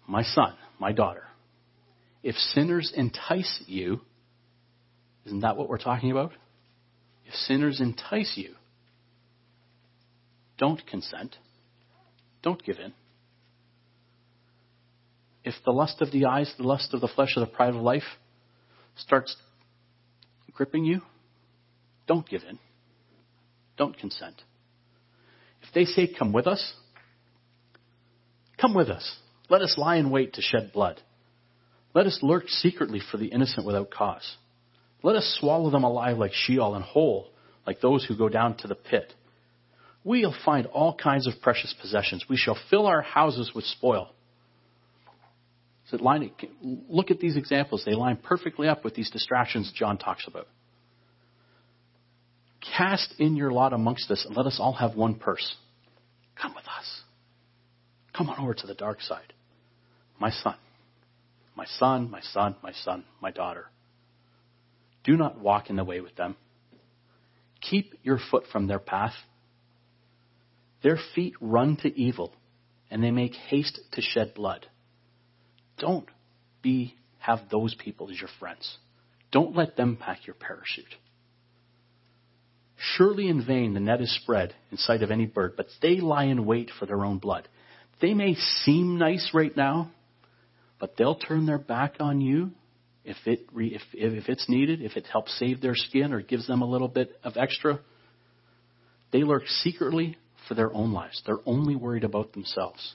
[0.06, 1.24] My son, my daughter,
[2.22, 4.00] if sinners entice you,
[5.24, 6.32] isn't that what we're talking about?
[7.26, 8.54] If sinners entice you,
[10.58, 11.36] don't consent.
[12.42, 12.92] Don't give in.
[15.44, 17.83] If the lust of the eyes, the lust of the flesh, or the pride of
[17.83, 18.03] life
[18.96, 19.37] starts
[20.53, 21.00] gripping you,
[22.07, 22.59] don't give in.
[23.76, 24.42] Don't consent.
[25.62, 26.74] If they say, Come with us,
[28.61, 29.18] come with us.
[29.48, 31.00] Let us lie in wait to shed blood.
[31.94, 34.36] Let us lurk secretly for the innocent without cause.
[35.03, 37.30] Let us swallow them alive like Sheol and whole
[37.66, 39.12] like those who go down to the pit.
[40.03, 42.24] We'll find all kinds of precious possessions.
[42.28, 44.11] We shall fill our houses with spoil.
[45.90, 46.30] So line,
[46.88, 47.82] look at these examples.
[47.84, 50.46] They line perfectly up with these distractions John talks about.
[52.76, 55.57] Cast in your lot amongst us and let us all have one purse.
[56.40, 57.03] Come with us.
[58.16, 59.32] Come on over to the dark side.
[60.18, 60.55] My son,
[61.57, 63.66] my son, my son, my son, my daughter.
[65.05, 66.36] Do not walk in the way with them.
[67.61, 69.14] Keep your foot from their path.
[70.83, 72.33] Their feet run to evil,
[72.91, 74.66] and they make haste to shed blood.
[75.78, 76.09] Don't
[76.62, 78.78] be have those people as your friends.
[79.31, 80.95] Don't let them pack your parachute.
[82.97, 86.24] Surely in vain the net is spread in sight of any bird, but they lie
[86.24, 87.47] in wait for their own blood.
[88.01, 89.91] they may seem nice right now,
[90.78, 92.51] but they'll turn their back on you
[93.05, 96.47] if it re, if if it's needed, if it helps save their skin or gives
[96.47, 97.81] them a little bit of extra.
[99.12, 100.16] They lurk secretly
[100.51, 101.22] for their own lives.
[101.24, 102.94] They're only worried about themselves.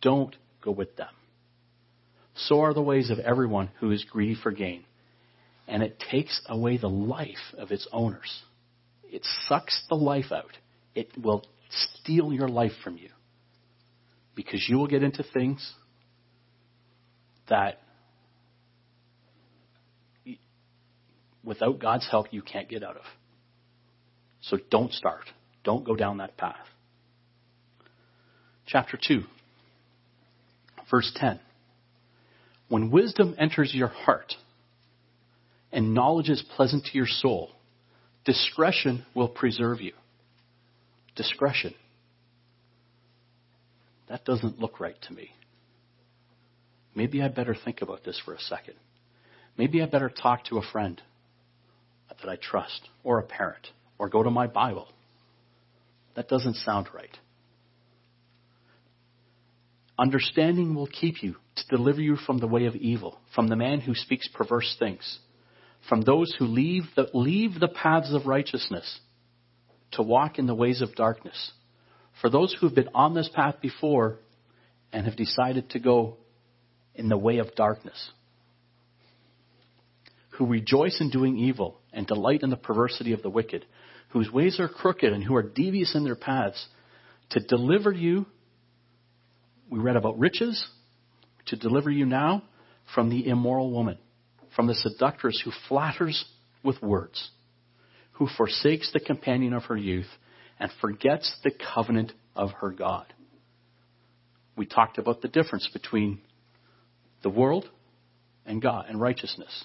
[0.00, 1.10] Don't go with them.
[2.34, 4.86] So are the ways of everyone who is greedy for gain.
[5.68, 8.42] And it takes away the life of its owners.
[9.04, 10.56] It sucks the life out.
[10.94, 13.10] It will steal your life from you.
[14.34, 15.74] Because you will get into things
[17.50, 17.80] that
[21.44, 23.04] without God's help you can't get out of.
[24.40, 25.24] So don't start.
[25.64, 26.56] Don't go down that path.
[28.66, 29.22] Chapter 2,
[30.90, 31.40] verse 10.
[32.68, 34.34] When wisdom enters your heart
[35.72, 37.50] and knowledge is pleasant to your soul,
[38.24, 39.92] discretion will preserve you.
[41.16, 41.74] Discretion.
[44.08, 45.32] That doesn't look right to me.
[46.94, 48.74] Maybe I better think about this for a second.
[49.56, 51.00] Maybe I better talk to a friend
[52.08, 54.88] that I trust, or a parent, or go to my Bible.
[56.14, 57.16] That doesn't sound right.
[59.98, 63.80] Understanding will keep you to deliver you from the way of evil, from the man
[63.80, 65.18] who speaks perverse things,
[65.88, 69.00] from those who leave the, leave the paths of righteousness
[69.92, 71.52] to walk in the ways of darkness.
[72.20, 74.18] For those who have been on this path before
[74.92, 76.16] and have decided to go
[76.94, 78.10] in the way of darkness,
[80.30, 83.66] who rejoice in doing evil and delight in the perversity of the wicked,
[84.12, 86.66] whose ways are crooked and who are devious in their paths,
[87.30, 88.26] to deliver you.
[89.70, 90.62] We read about riches,
[91.46, 92.42] to deliver you now
[92.94, 93.98] from the immoral woman,
[94.54, 96.24] from the seductress who flatters
[96.62, 97.30] with words,
[98.12, 100.08] who forsakes the companion of her youth
[100.60, 103.06] and forgets the covenant of her God.
[104.56, 106.20] We talked about the difference between
[107.22, 107.68] the world
[108.44, 109.64] and God and righteousness.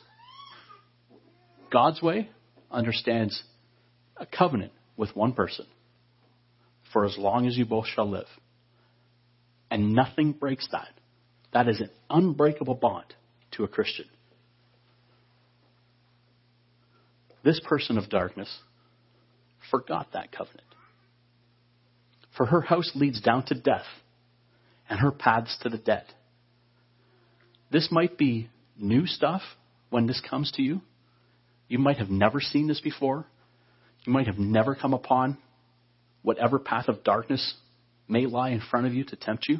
[1.69, 2.29] God's way
[2.71, 3.43] understands
[4.19, 5.65] a covenant with one person
[6.91, 8.27] for as long as you both shall live.
[9.69, 10.89] And nothing breaks that.
[11.53, 13.13] That is an unbreakable bond
[13.51, 14.05] to a Christian.
[17.43, 18.49] This person of darkness
[19.71, 20.67] forgot that covenant.
[22.35, 23.85] For her house leads down to death,
[24.89, 26.05] and her paths to the dead.
[27.71, 29.41] This might be new stuff
[29.89, 30.81] when this comes to you.
[31.67, 33.25] You might have never seen this before.
[34.07, 35.37] You might have never come upon
[36.21, 37.55] whatever path of darkness
[38.07, 39.59] may lie in front of you to tempt you.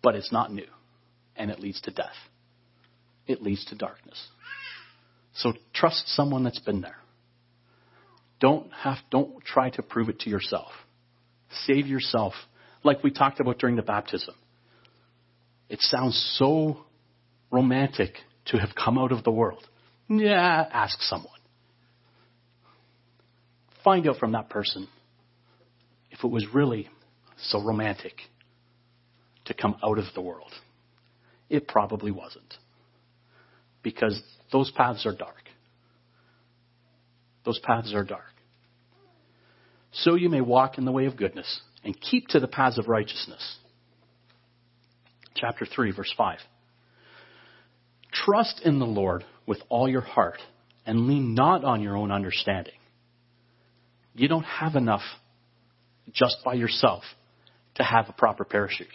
[0.00, 0.68] But it's not new,
[1.34, 2.14] and it leads to death.
[3.26, 4.28] It leads to darkness.
[5.34, 6.98] So trust someone that's been there.
[8.38, 10.70] Don't have don't try to prove it to yourself.
[11.66, 12.34] Save yourself
[12.84, 14.34] like we talked about during the baptism.
[15.68, 16.84] It sounds so
[17.50, 18.14] romantic
[18.46, 19.66] to have come out of the world.
[20.08, 21.33] Yeah, ask someone.
[23.84, 24.88] Find out from that person
[26.10, 26.88] if it was really
[27.36, 28.14] so romantic
[29.44, 30.52] to come out of the world.
[31.50, 32.54] It probably wasn't.
[33.82, 34.20] Because
[34.50, 35.44] those paths are dark.
[37.44, 38.22] Those paths are dark.
[39.92, 42.88] So you may walk in the way of goodness and keep to the paths of
[42.88, 43.58] righteousness.
[45.34, 46.38] Chapter 3, verse 5.
[48.12, 50.38] Trust in the Lord with all your heart
[50.86, 52.74] and lean not on your own understanding.
[54.14, 55.02] You don't have enough
[56.12, 57.02] just by yourself
[57.76, 58.86] to have a proper parachute.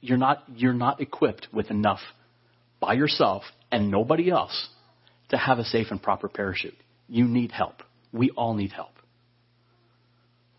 [0.00, 2.00] You're not, you're not equipped with enough
[2.80, 4.68] by yourself and nobody else
[5.28, 6.76] to have a safe and proper parachute.
[7.08, 7.82] You need help.
[8.12, 8.92] We all need help.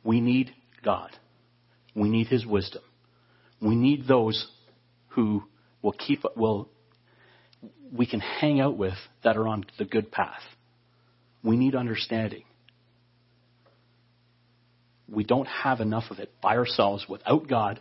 [0.04, 0.52] We need
[0.84, 1.10] God.
[1.96, 2.82] We need His wisdom.
[3.62, 4.48] We need those
[5.10, 5.44] who
[5.82, 6.70] will keep, will,
[7.96, 10.42] we can hang out with that are on the good path.
[11.44, 12.44] We need understanding.
[15.14, 17.80] We don't have enough of it by ourselves without God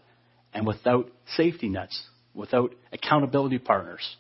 [0.53, 2.03] and without safety nets,
[2.35, 4.17] without accountability partners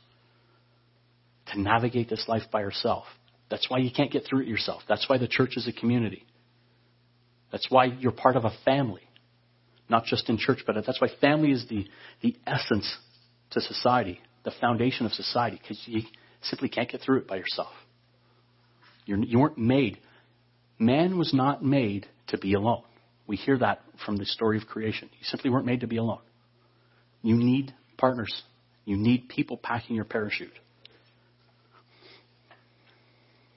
[1.52, 3.04] to navigate this life by yourself.
[3.50, 4.82] That's why you can't get through it yourself.
[4.88, 6.24] That's why the church is a community.
[7.50, 9.02] That's why you're part of a family.
[9.90, 11.86] Not just in church, but that's why family is the,
[12.22, 12.96] the essence
[13.50, 16.00] to society, the foundation of society, because you
[16.40, 17.72] simply can't get through it by yourself.
[19.04, 19.98] You're, you weren't made.
[20.78, 22.84] Man was not made to be alone.
[23.26, 25.08] We hear that from the story of creation.
[25.12, 26.20] You simply weren't made to be alone.
[27.22, 28.42] You need partners.
[28.84, 30.52] You need people packing your parachute.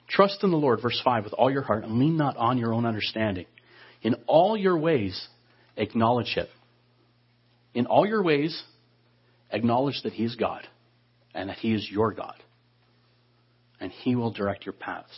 [0.08, 2.72] Trust in the Lord, verse 5, with all your heart, and lean not on your
[2.72, 3.46] own understanding.
[4.02, 5.28] In all your ways,
[5.76, 6.46] acknowledge Him.
[7.74, 8.62] In all your ways,
[9.50, 10.66] acknowledge that He is God
[11.34, 12.36] and that He is your God.
[13.80, 15.12] And He will direct your paths.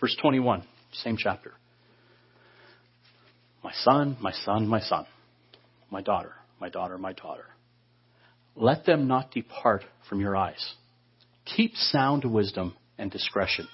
[0.00, 1.54] Verse 21, same chapter.
[3.64, 5.06] My son, my son, my son,
[5.90, 7.46] my daughter, my daughter, my daughter.
[8.54, 10.74] Let them not depart from your eyes.
[11.56, 13.66] Keep sound wisdom and discretion.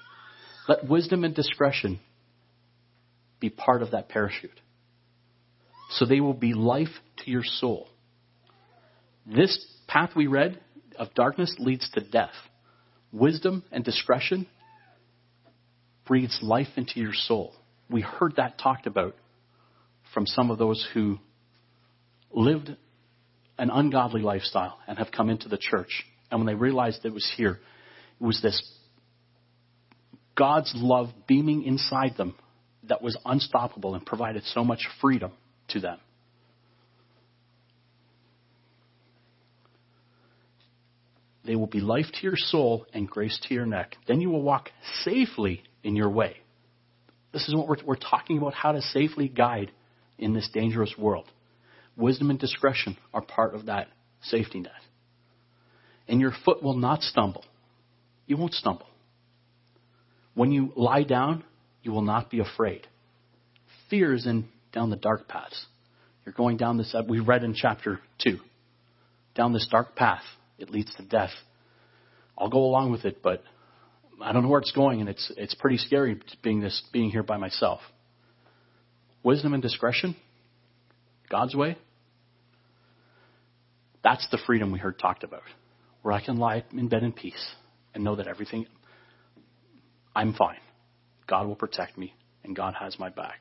[0.68, 1.98] Let wisdom and discretion
[3.40, 4.60] be part of that parachute.
[5.90, 6.88] So they will be life
[7.24, 7.88] to your soul.
[9.26, 10.60] This path we read
[11.00, 12.34] of darkness leads to death.
[13.12, 14.46] Wisdom and discretion
[16.06, 17.54] breathes life into your soul.
[17.90, 19.16] We heard that talked about
[20.12, 21.18] from some of those who
[22.30, 22.76] lived
[23.58, 26.04] an ungodly lifestyle and have come into the church.
[26.30, 27.58] And when they realized it was here,
[28.20, 28.60] it was this
[30.36, 32.34] God's love beaming inside them
[32.88, 35.32] that was unstoppable and provided so much freedom
[35.68, 35.98] to them.
[41.44, 43.96] They will be life to your soul and grace to your neck.
[44.06, 44.70] Then you will walk
[45.04, 46.36] safely in your way.
[47.32, 49.70] This is what we're, we're talking about how to safely guide
[50.20, 51.26] in this dangerous world.
[51.96, 53.88] Wisdom and discretion are part of that
[54.22, 54.72] safety net.
[56.06, 57.44] And your foot will not stumble.
[58.26, 58.86] You won't stumble.
[60.34, 61.42] When you lie down,
[61.82, 62.86] you will not be afraid.
[63.88, 65.66] Fear is in down the dark paths.
[66.24, 68.38] You're going down this, we read in chapter 2,
[69.34, 70.22] down this dark path.
[70.58, 71.30] It leads to death.
[72.36, 73.42] I'll go along with it, but
[74.22, 77.22] I don't know where it's going, and it's, it's pretty scary being, this, being here
[77.22, 77.80] by myself.
[79.22, 80.16] Wisdom and discretion,
[81.28, 81.76] God's way,
[84.02, 85.42] that's the freedom we heard talked about,
[86.02, 87.54] where I can lie in bed in peace
[87.94, 88.66] and know that everything,
[90.14, 90.58] I'm fine.
[91.26, 93.40] God will protect me, and God has my back.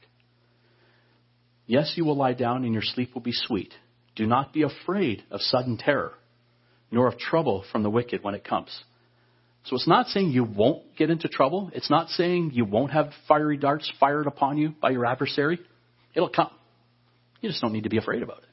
[1.66, 3.74] Yes, you will lie down, and your sleep will be sweet.
[4.16, 6.14] Do not be afraid of sudden terror,
[6.92, 8.84] nor of trouble from the wicked when it comes.
[9.66, 11.70] So it's not saying you won't get into trouble.
[11.74, 15.60] It's not saying you won't have fiery darts fired upon you by your adversary.
[16.16, 16.50] It'll come.
[17.42, 18.50] You just don't need to be afraid about it.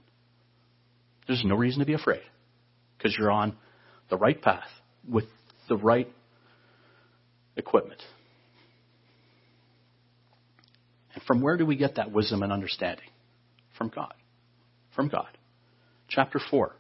[1.27, 2.23] There's no reason to be afraid
[2.97, 3.57] because you're on
[4.11, 4.69] the right path
[5.09, 5.25] with
[5.69, 6.09] the right
[7.57, 8.01] equipment.
[11.15, 13.07] And from where do we get that wisdom and understanding?
[13.77, 14.15] From God.
[14.95, 15.29] From God.
[16.09, 16.73] Chapter 4.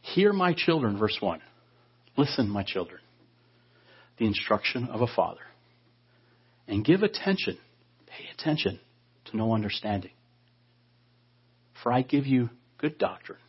[0.00, 1.40] Hear my children, verse 1.
[2.16, 3.00] Listen, my children,
[4.22, 5.40] the instruction of a father.
[6.68, 7.58] And give attention,
[8.06, 8.78] pay attention
[9.24, 10.12] to no understanding.
[11.82, 12.48] For I give you
[12.78, 13.40] good doctrine.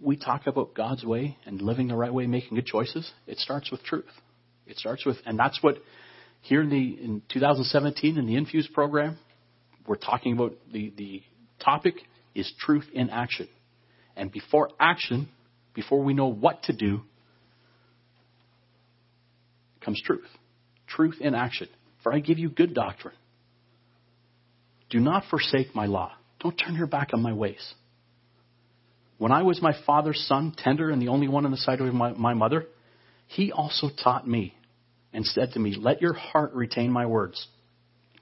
[0.00, 3.10] We talk about God's way and living the right way, making good choices.
[3.26, 4.04] It starts with truth.
[4.64, 5.78] It starts with, and that's what
[6.42, 9.18] here in the in 2017 in the Infuse program,
[9.88, 11.22] we're talking about the the
[11.58, 11.94] topic
[12.32, 13.48] is truth in action.
[14.14, 15.30] And before action,
[15.74, 17.02] before we know what to do,
[19.88, 20.28] comes truth.
[20.86, 21.68] Truth in action.
[22.02, 23.14] For I give you good doctrine.
[24.90, 26.12] Do not forsake my law.
[26.40, 27.74] Don't turn your back on my ways.
[29.16, 31.92] When I was my father's son, tender and the only one in the sight of
[31.94, 32.66] my, my mother,
[33.28, 34.54] he also taught me
[35.14, 37.48] and said to me, Let your heart retain my words.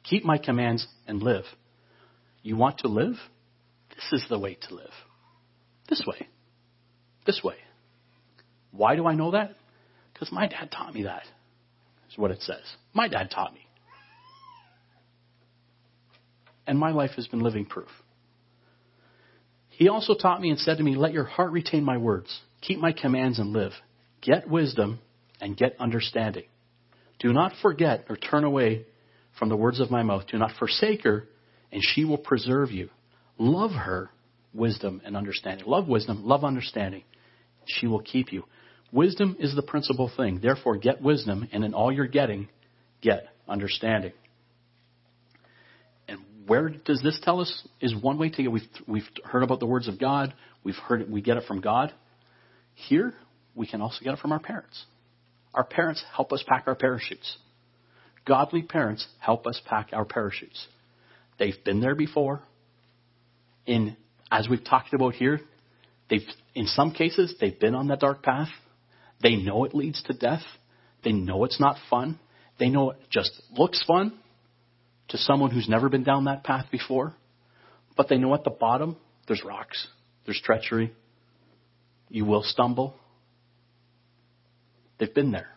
[0.04, 1.44] Keep my commands and live.
[2.42, 3.14] You want to live?
[3.90, 4.92] This is the way to live.
[5.88, 6.28] This way.
[7.26, 7.56] This way.
[8.70, 9.50] Why do I know that?
[10.12, 11.24] Because my dad taught me that.
[12.16, 12.62] What it says.
[12.92, 13.60] My dad taught me.
[16.66, 17.88] And my life has been living proof.
[19.68, 22.40] He also taught me and said to me, Let your heart retain my words.
[22.62, 23.72] Keep my commands and live.
[24.22, 25.00] Get wisdom
[25.40, 26.44] and get understanding.
[27.18, 28.86] Do not forget or turn away
[29.38, 30.24] from the words of my mouth.
[30.30, 31.28] Do not forsake her,
[31.70, 32.88] and she will preserve you.
[33.38, 34.10] Love her,
[34.54, 35.66] wisdom and understanding.
[35.66, 37.04] Love wisdom, love understanding.
[37.66, 38.44] She will keep you.
[38.92, 40.40] Wisdom is the principal thing.
[40.40, 42.48] Therefore, get wisdom, and in all you're getting,
[43.02, 44.12] get understanding.
[46.08, 47.66] And where does this tell us?
[47.80, 48.52] Is one way to get.
[48.52, 50.34] We've, we've heard about the words of God.
[50.64, 51.92] We've heard it, we get it from God.
[52.74, 53.14] Here,
[53.54, 54.84] we can also get it from our parents.
[55.54, 57.38] Our parents help us pack our parachutes.
[58.26, 60.66] Godly parents help us pack our parachutes.
[61.38, 62.42] They've been there before.
[63.66, 63.96] In
[64.30, 65.40] as we've talked about here,
[66.10, 68.48] they've in some cases they've been on that dark path.
[69.22, 70.42] They know it leads to death.
[71.04, 72.18] They know it's not fun.
[72.58, 74.18] They know it just looks fun
[75.08, 77.14] to someone who's never been down that path before.
[77.96, 78.96] But they know at the bottom
[79.26, 79.86] there's rocks,
[80.24, 80.92] there's treachery.
[82.08, 82.94] You will stumble.
[84.98, 85.48] They've been there.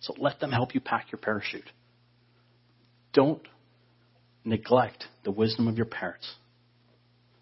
[0.00, 1.70] So let them help you pack your parachute.
[3.12, 3.42] Don't
[4.44, 6.34] neglect the wisdom of your parents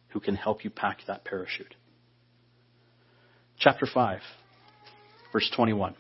[0.09, 1.75] who can help you pack that parachute.
[3.59, 4.21] Chapter 5,
[5.33, 5.95] verse 21.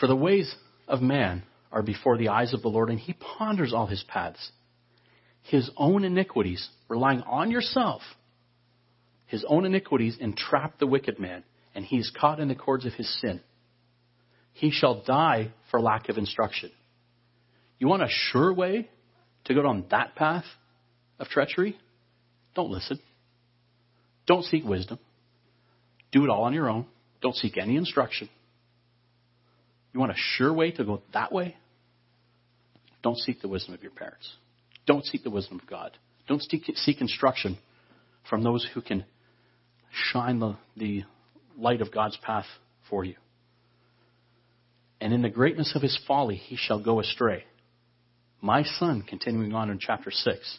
[0.00, 0.54] For the ways
[0.88, 4.50] of man are before the eyes of the Lord, and he ponders all his paths.
[5.42, 8.02] His own iniquities, relying on yourself,
[9.32, 11.42] his own iniquities entrap the wicked man,
[11.74, 13.40] and he is caught in the cords of his sin.
[14.52, 16.70] He shall die for lack of instruction.
[17.78, 18.90] You want a sure way
[19.44, 20.44] to go down that path
[21.18, 21.78] of treachery?
[22.54, 23.00] Don't listen.
[24.32, 24.98] Don't seek wisdom.
[26.10, 26.86] Do it all on your own.
[27.20, 28.30] Don't seek any instruction.
[29.92, 31.54] You want a sure way to go that way?
[33.02, 34.32] Don't seek the wisdom of your parents.
[34.86, 35.98] Don't seek the wisdom of God.
[36.28, 37.58] Don't seek, instruction
[38.30, 39.04] from those who can
[39.90, 41.02] shine the, the
[41.58, 42.46] light of God's path
[42.88, 43.16] for you.
[44.98, 47.44] And in the greatness of his folly, he shall go astray.
[48.40, 50.58] My son, continuing on in chapter 6,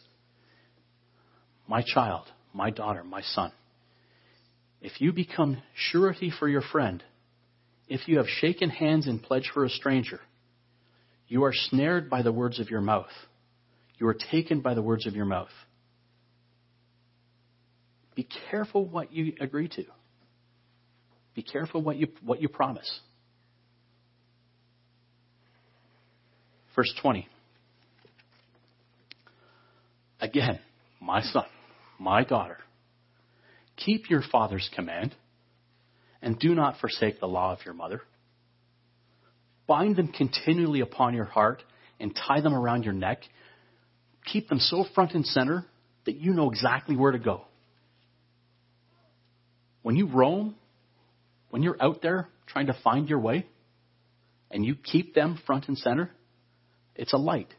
[1.68, 3.52] my child, my daughter, my son,
[4.84, 7.02] if you become surety for your friend,
[7.88, 10.20] if you have shaken hands in pledge for a stranger,
[11.28, 13.10] you are snared by the words of your mouth.
[13.98, 15.50] You are taken by the words of your mouth.
[18.14, 19.86] Be careful what you agree to.
[21.34, 23.00] Be careful what you, what you promise.
[26.76, 27.28] Verse 20.
[30.20, 30.60] Again,
[31.02, 31.46] my son,
[32.00, 32.58] my daughter,
[33.76, 35.16] keep your father's command
[36.22, 38.02] and do not forsake the law of your mother.
[39.68, 41.64] Bind them continually upon your heart
[42.00, 43.20] and tie them around your neck.
[44.26, 45.66] Keep them so front and center
[46.06, 47.46] that you know exactly where to go.
[49.82, 50.56] When you roam,
[51.50, 53.46] when you're out there trying to find your way,
[54.54, 56.12] and you keep them front and center,
[56.96, 57.52] it's a light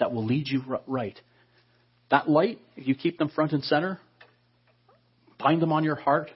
[0.00, 1.20] that will lead you right.
[2.10, 4.00] That light, if you keep them front and center,
[5.42, 6.30] bind them on your heart,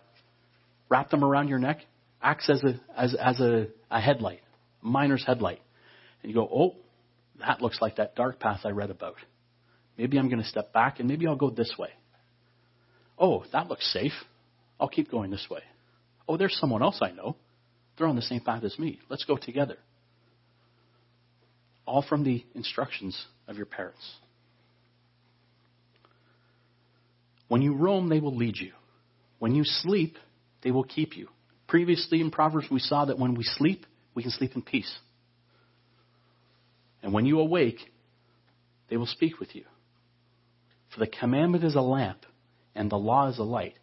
[0.88, 1.80] wrap them around your neck,
[2.22, 4.40] acts as a, as, as a, a headlight,
[4.82, 5.61] a miner's headlight.
[6.22, 6.74] And you go, oh,
[7.40, 9.16] that looks like that dark path I read about.
[9.96, 11.90] Maybe I'm going to step back and maybe I'll go this way.
[13.18, 14.12] Oh, that looks safe.
[14.78, 15.61] I'll keep going this way.
[16.28, 17.36] Oh, there's someone else I know.
[17.96, 19.00] They're on the same path as me.
[19.09, 19.76] Let's go together.
[21.86, 24.04] All from the instructions of your parents.
[27.48, 28.72] When you roam, they will lead you.
[29.39, 30.16] When you sleep,
[30.62, 31.28] they will keep you.
[31.68, 34.93] Previously in Proverbs, we saw that when we sleep, we can sleep in peace.
[37.03, 37.78] And when you awake,
[38.89, 39.64] they will speak with you.
[40.93, 42.24] For the commandment is a lamp,
[42.74, 43.74] and the law is a light.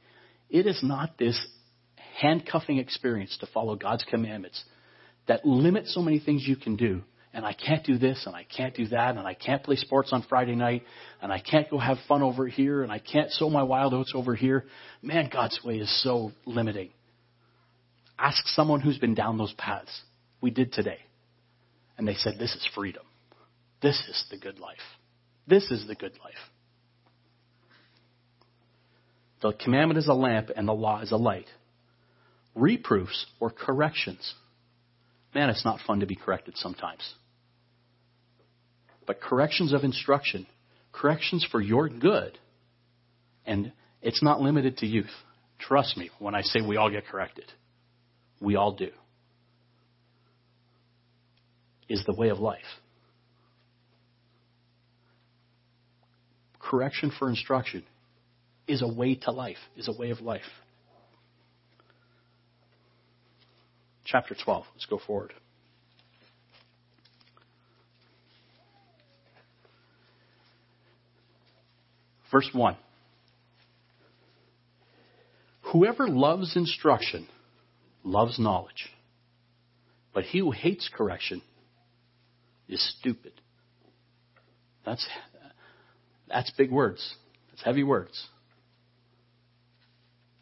[0.49, 1.39] It is not this
[2.19, 4.63] handcuffing experience to follow God's commandments
[5.27, 7.01] that limits so many things you can do.
[7.33, 10.09] And I can't do this, and I can't do that, and I can't play sports
[10.13, 10.83] on Friday night,
[11.19, 14.13] and I can't go have fun over here, and I can't sow my wild oats
[14.15, 14.65] over here.
[15.01, 16.91] Man, God's way is so limiting.
[18.19, 20.01] Ask someone who's been down those paths.
[20.41, 20.99] We did today.
[21.97, 23.03] And they said, This is freedom.
[23.81, 24.77] This is the good life.
[25.47, 26.33] This is the good life.
[29.41, 31.47] The commandment is a lamp and the law is a light.
[32.55, 34.33] Reproofs or corrections.
[35.35, 37.01] Man, it's not fun to be corrected sometimes.
[39.05, 40.47] But corrections of instruction,
[40.91, 42.37] corrections for your good,
[43.45, 45.11] and it's not limited to youth.
[45.59, 47.45] Trust me when I say we all get corrected.
[48.39, 48.89] We all do.
[51.89, 52.61] Is the way of life.
[56.59, 57.83] Correction for instruction
[58.67, 60.41] is a way to life, is a way of life.
[64.05, 64.65] Chapter 12.
[64.73, 65.33] Let's go forward.
[72.33, 72.75] Verse 1.
[75.71, 77.27] Whoever loves instruction
[78.03, 78.89] loves knowledge,
[80.15, 81.43] but he who hates correction
[82.67, 83.33] is stupid.
[84.83, 85.07] That's,
[86.27, 87.15] that's big words.
[87.51, 88.25] That's heavy words.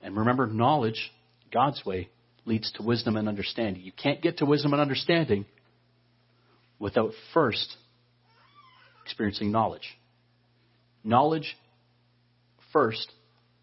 [0.01, 1.11] And remember, knowledge,
[1.53, 2.09] God's way,
[2.45, 3.83] leads to wisdom and understanding.
[3.83, 5.45] You can't get to wisdom and understanding
[6.79, 7.75] without first
[9.03, 9.97] experiencing knowledge.
[11.03, 11.57] Knowledge
[12.71, 13.11] first,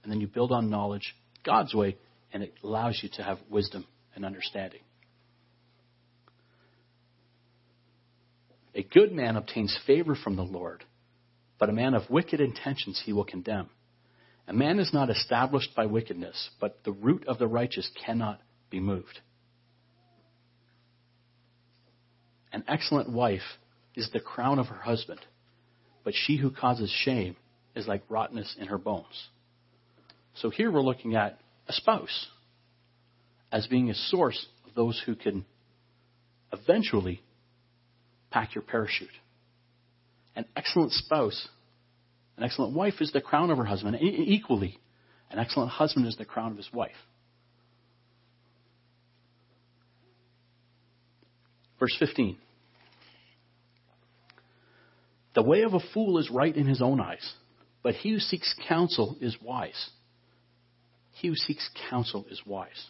[0.03, 1.97] and then you build on knowledge God's way,
[2.33, 4.81] and it allows you to have wisdom and understanding.
[8.75, 10.85] A good man obtains favor from the Lord,
[11.59, 13.71] but a man of wicked intentions he will condemn.
[14.47, 18.41] A man is not established by wickedness, but the root of the righteous cannot
[18.71, 19.21] be moved.
[22.53, 23.43] An excellent wife
[23.95, 25.21] is the crown of her husband,
[26.05, 27.37] but she who causes shame
[27.75, 29.29] is like rottenness in her bones.
[30.35, 31.39] So here we're looking at
[31.69, 32.29] a spouse
[33.51, 35.45] as being a source of those who can
[36.53, 37.23] eventually
[38.31, 39.09] pack your parachute.
[40.37, 41.49] An excellent spouse,
[42.37, 43.97] an excellent wife is the crown of her husband.
[44.01, 44.79] equally,
[45.31, 46.93] an excellent husband is the crown of his wife.
[51.79, 52.37] Verse 15.
[55.35, 57.33] The way of a fool is right in his own eyes,
[57.89, 59.89] but he who seeks counsel is wise.
[61.13, 62.85] He who seeks counsel is wise.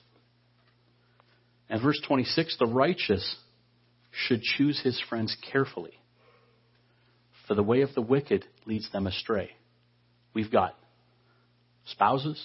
[1.71, 3.37] And verse 26 the righteous
[4.11, 5.93] should choose his friends carefully,
[7.47, 9.51] for the way of the wicked leads them astray.
[10.35, 10.75] We've got
[11.85, 12.45] spouses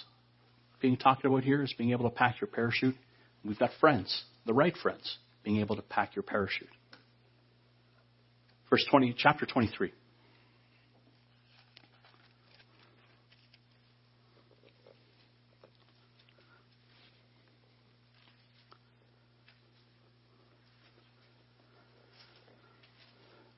[0.79, 2.95] being talked about here as being able to pack your parachute.
[3.43, 6.69] We've got friends, the right friends, being able to pack your parachute.
[8.69, 9.91] Verse 20, chapter 23.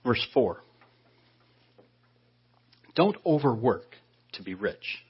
[0.05, 0.61] Verse 4.
[2.95, 3.95] Don't overwork
[4.33, 5.03] to be rich.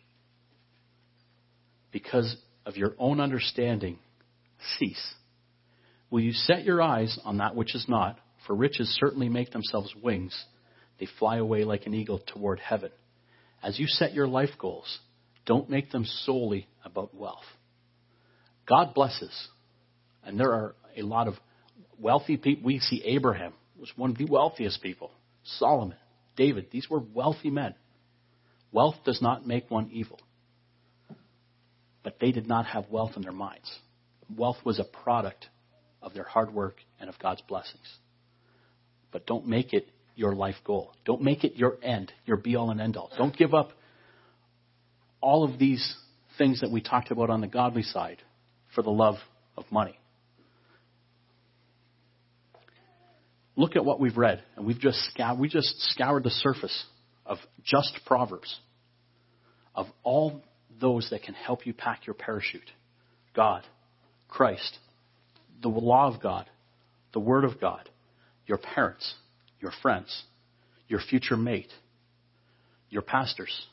[1.92, 2.36] Because
[2.66, 4.00] of your own understanding,
[4.78, 5.14] cease.
[6.10, 8.18] Will you set your eyes on that which is not?
[8.48, 10.46] For riches certainly make themselves wings.
[11.00, 12.92] They fly away like an eagle toward heaven.
[13.62, 15.00] As you set your life goals,
[15.46, 17.44] don't make them solely about wealth.
[18.68, 19.48] God blesses.
[20.24, 21.36] And there are a lot of
[22.00, 22.66] wealthy people.
[22.66, 25.12] We see Abraham was one of the wealthiest people.
[25.44, 25.98] Solomon,
[26.36, 27.76] David, these were wealthy men.
[28.72, 30.20] Wealth does not make one evil.
[32.04, 33.72] But they did not have wealth in their minds.
[34.36, 35.48] Wealth was a product
[36.02, 37.88] of their hard work and of God's blessings.
[39.12, 40.94] But don't make it your life goal.
[41.06, 43.12] Don't make it your end, your be all and end all.
[43.18, 43.72] Don't give up
[45.22, 45.96] all of these
[46.38, 48.22] things that we talked about on the godly side
[48.74, 49.16] for the love
[49.58, 49.98] of money.
[53.56, 56.86] Look at what we've read, and we've just scoured, we just scoured the surface
[57.26, 58.56] of just Proverbs,
[59.74, 60.42] of all
[60.80, 62.70] those that can help you pack your parachute.
[63.36, 63.64] God,
[64.28, 64.78] Christ,
[65.62, 66.50] the law of God,
[67.14, 67.90] the Word of God,
[68.46, 69.16] your parents,
[69.62, 70.24] your friends,
[70.88, 71.72] your future mate,
[72.90, 73.68] your pastors,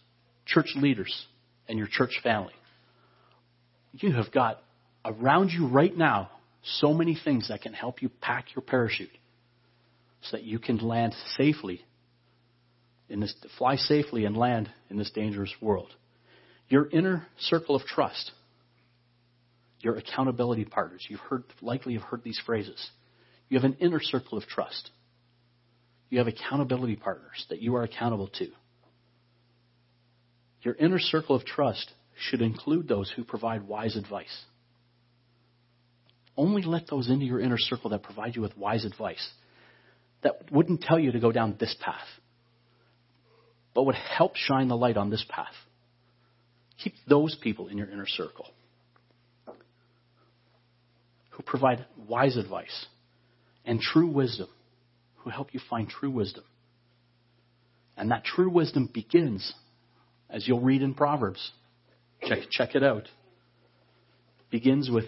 [0.47, 1.27] church leaders,
[1.69, 2.55] and your church family.
[3.93, 4.63] You have got
[5.05, 6.31] around you right now
[6.65, 9.11] so many things that can help you pack your parachute
[10.23, 11.85] so that you can land safely
[13.09, 15.91] in this, fly safely and land in this dangerous world.
[16.69, 18.33] Your inner circle of trust,
[19.81, 21.05] your accountability partners.
[21.09, 22.91] You've heard, likely have heard these phrases.
[23.49, 24.91] You have an inner circle of trust.
[26.09, 28.49] You have accountability partners that you are accountable to.
[30.63, 34.45] Your inner circle of trust should include those who provide wise advice.
[36.37, 39.29] Only let those into your inner circle that provide you with wise advice
[40.23, 42.07] that wouldn't tell you to go down this path,
[43.75, 45.55] but would help shine the light on this path.
[46.83, 48.47] Keep those people in your inner circle
[51.31, 52.87] who provide wise advice
[53.65, 54.49] and true wisdom,
[55.19, 56.45] who help you find true wisdom.
[57.97, 59.53] And that true wisdom begins,
[60.29, 61.53] as you'll read in Proverbs.
[62.27, 63.09] Check, check it out.
[64.51, 65.05] Begins with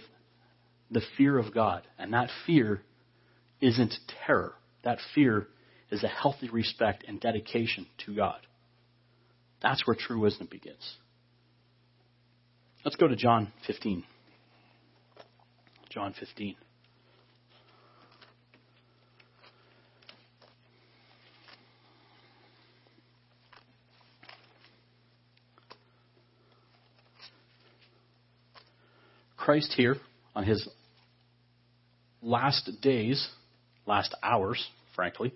[0.90, 1.82] the fear of God.
[1.98, 2.82] And that fear
[3.60, 3.94] isn't
[4.26, 4.54] terror.
[4.84, 5.46] That fear
[5.90, 8.38] is a healthy respect and dedication to God.
[9.62, 10.96] That's where true wisdom begins.
[12.84, 14.04] Let's go to John 15.
[15.90, 16.56] John 15.
[29.36, 29.96] Christ here
[30.34, 30.66] on his
[32.22, 33.28] last days
[33.86, 35.34] last hours, frankly,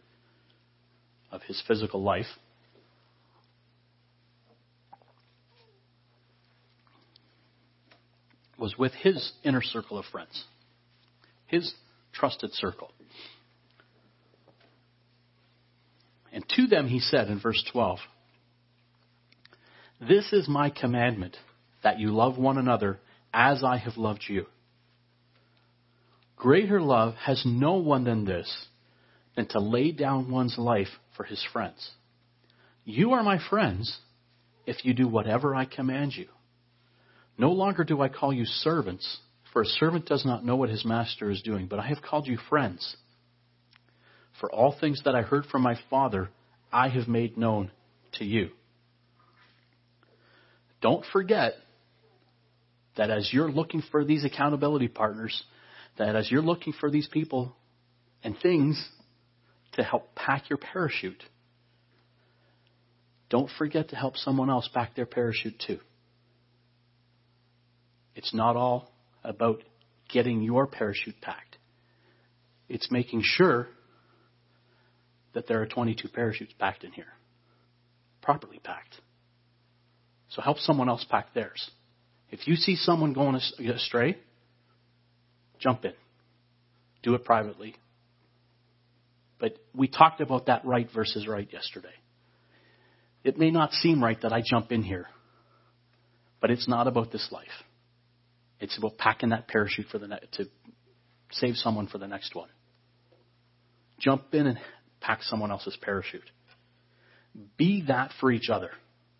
[1.30, 2.26] of his physical life.
[8.58, 10.44] Was with his inner circle of friends,
[11.46, 11.74] his
[12.12, 12.90] trusted circle.
[16.32, 17.98] And to them he said in verse 12,
[20.00, 21.36] This is my commandment,
[21.84, 22.98] that you love one another
[23.32, 24.46] as I have loved you.
[26.38, 28.66] Greater love has no one than this,
[29.34, 31.90] than to lay down one's life for his friends.
[32.84, 33.98] You are my friends
[34.64, 36.28] if you do whatever I command you.
[37.36, 39.18] No longer do I call you servants,
[39.52, 42.28] for a servant does not know what his master is doing, but I have called
[42.28, 42.96] you friends.
[44.40, 46.28] For all things that I heard from my Father,
[46.72, 47.72] I have made known
[48.14, 48.50] to you.
[50.80, 51.54] Don't forget
[52.96, 55.42] that as you're looking for these accountability partners,
[55.98, 57.54] that as you're looking for these people
[58.22, 58.88] and things
[59.72, 61.22] to help pack your parachute,
[63.28, 65.78] don't forget to help someone else pack their parachute too.
[68.14, 68.90] It's not all
[69.22, 69.62] about
[70.08, 71.58] getting your parachute packed.
[72.68, 73.68] It's making sure
[75.34, 77.12] that there are 22 parachutes packed in here,
[78.22, 78.96] properly packed.
[80.30, 81.70] So help someone else pack theirs.
[82.30, 84.18] If you see someone going astray,
[85.58, 85.94] jump in.
[87.02, 87.76] Do it privately.
[89.38, 91.94] But we talked about that right versus right yesterday.
[93.24, 95.06] It may not seem right that I jump in here,
[96.40, 97.46] but it's not about this life.
[98.60, 100.46] It's about packing that parachute for the ne- to
[101.32, 102.48] save someone for the next one.
[104.00, 104.58] Jump in and
[105.00, 106.30] pack someone else's parachute.
[107.56, 108.70] Be that for each other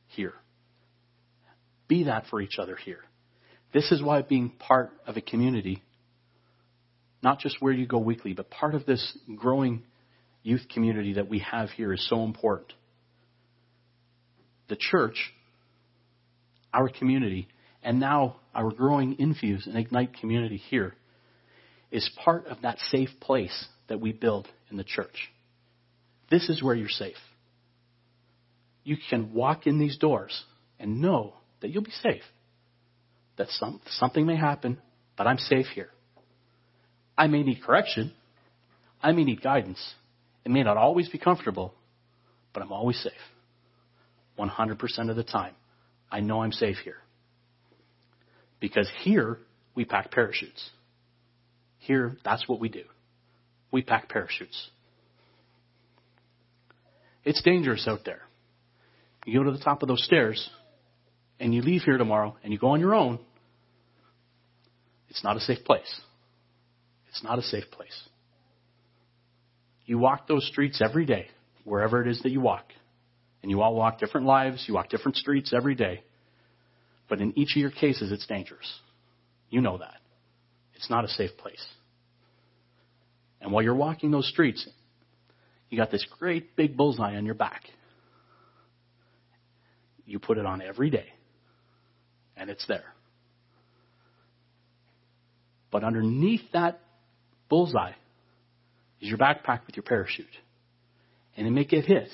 [0.08, 0.34] here.
[1.86, 3.00] Be that for each other here.
[3.72, 5.82] This is why being part of a community,
[7.22, 9.82] not just where you go weekly, but part of this growing
[10.42, 12.72] youth community that we have here is so important.
[14.68, 15.32] The church,
[16.72, 17.48] our community,
[17.82, 20.94] and now our growing Infuse and Ignite community here
[21.90, 25.30] is part of that safe place that we build in the church.
[26.30, 27.16] This is where you're safe.
[28.84, 30.44] You can walk in these doors
[30.78, 32.22] and know that you'll be safe.
[33.36, 34.78] That some, something may happen,
[35.16, 35.90] but I'm safe here.
[37.18, 38.12] I may need correction.
[39.02, 39.94] I may need guidance.
[40.44, 41.74] It may not always be comfortable,
[42.54, 43.12] but I'm always safe.
[44.38, 45.54] 100% of the time.
[46.10, 46.98] I know I'm safe here.
[48.60, 49.38] Because here,
[49.74, 50.70] we pack parachutes.
[51.78, 52.84] Here, that's what we do.
[53.72, 54.70] We pack parachutes.
[57.24, 58.22] It's dangerous out there.
[59.26, 60.48] You go to the top of those stairs,
[61.40, 63.18] and you leave here tomorrow, and you go on your own,
[65.08, 66.00] it's not a safe place.
[67.08, 68.08] It's not a safe place.
[69.86, 71.28] You walk those streets every day,
[71.64, 72.66] wherever it is that you walk.
[73.42, 76.02] And you all walk different lives, you walk different streets every day.
[77.08, 78.70] But in each of your cases, it's dangerous.
[79.48, 79.96] You know that.
[80.74, 81.64] It's not a safe place.
[83.40, 84.68] And while you're walking those streets,
[85.70, 87.62] you got this great big bullseye on your back.
[90.04, 91.06] You put it on every day,
[92.36, 92.84] and it's there.
[95.70, 96.80] But underneath that
[97.48, 97.92] bullseye
[99.00, 100.26] is your backpack with your parachute.
[101.36, 102.08] And it may get hit,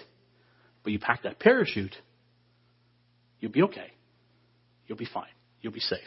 [0.82, 1.96] but you pack that parachute,
[3.40, 3.92] you'll be okay.
[4.86, 5.24] You'll be fine.
[5.60, 6.00] You'll be safe.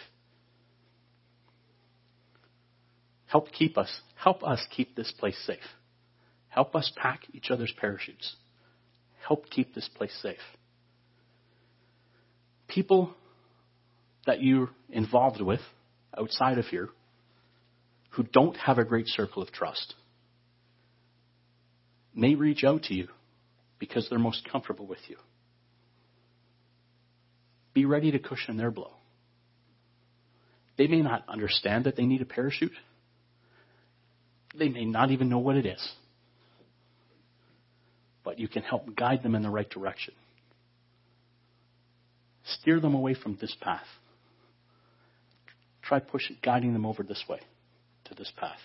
[3.25, 5.57] Help keep us, help us keep this place safe.
[6.47, 8.36] Help us pack each other's parachutes.
[9.28, 10.38] Help keep this place safe.
[12.67, 13.13] People
[14.25, 15.59] that you're involved with
[16.17, 16.89] outside of here
[18.18, 19.93] who don't have a great circle of trust
[22.15, 23.07] may reach out to you
[23.78, 25.18] because they're most comfortable with you.
[27.76, 28.89] Be ready to cushion their blow.
[30.80, 32.72] They may not understand that they need a parachute.
[34.57, 35.91] They may not even know what it is.
[38.24, 40.15] But you can help guide them in the right direction.
[42.45, 43.86] Steer them away from this path.
[45.84, 47.41] Try pushing, guiding them over this way
[48.07, 48.59] to this path.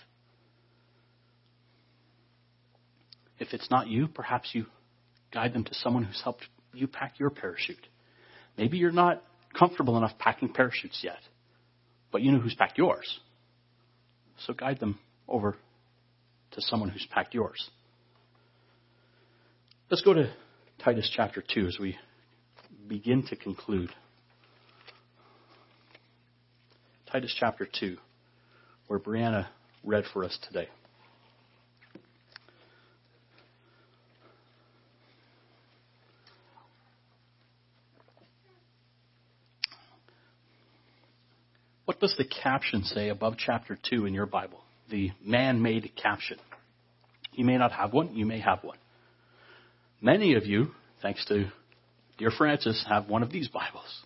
[3.39, 4.67] If it's not you, perhaps you
[5.33, 7.87] guide them to someone who's helped you pack your parachute.
[8.57, 9.23] Maybe you're not
[9.59, 11.19] comfortable enough packing parachutes yet,
[12.11, 13.21] but you know who's packed yours.
[14.47, 15.57] So guide them over
[16.53, 17.71] to someone who's packed yours.
[19.91, 20.33] Let's go to
[20.85, 21.97] Titus chapter 2 as we
[22.89, 23.91] begin to conclude.
[27.11, 27.97] Titus chapter 2,
[28.93, 29.47] where Brianna
[29.83, 30.69] read for us today.
[41.87, 44.61] What does the caption say above chapter 2 in your Bible?
[44.91, 46.37] The man made caption.
[47.33, 48.77] You may not have one, you may have one.
[50.03, 51.47] Many of you, thanks to
[52.19, 54.05] dear Francis, have one of these Bibles.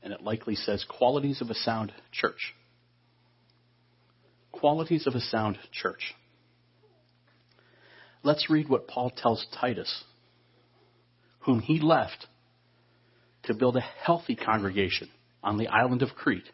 [0.00, 2.54] And it likely says qualities of a sound church.
[4.64, 6.14] Qualities of a sound church.
[8.22, 10.04] Let's read what Paul tells Titus,
[11.40, 12.26] whom he left
[13.42, 15.10] to build a healthy congregation
[15.42, 16.48] on the island of Crete,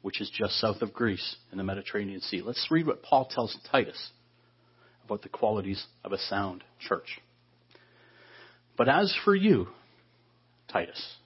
[0.00, 2.40] which is just south of Greece in the Mediterranean Sea.
[2.40, 4.12] Let's read what Paul tells Titus
[5.04, 7.20] about the qualities of a sound church.
[8.78, 9.68] But as for you,
[10.72, 11.16] Titus,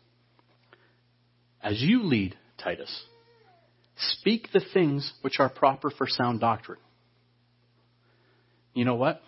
[1.63, 3.05] as you lead Titus,
[4.01, 6.79] speak the things which are proper for sound doctrine.
[8.75, 9.21] You know what?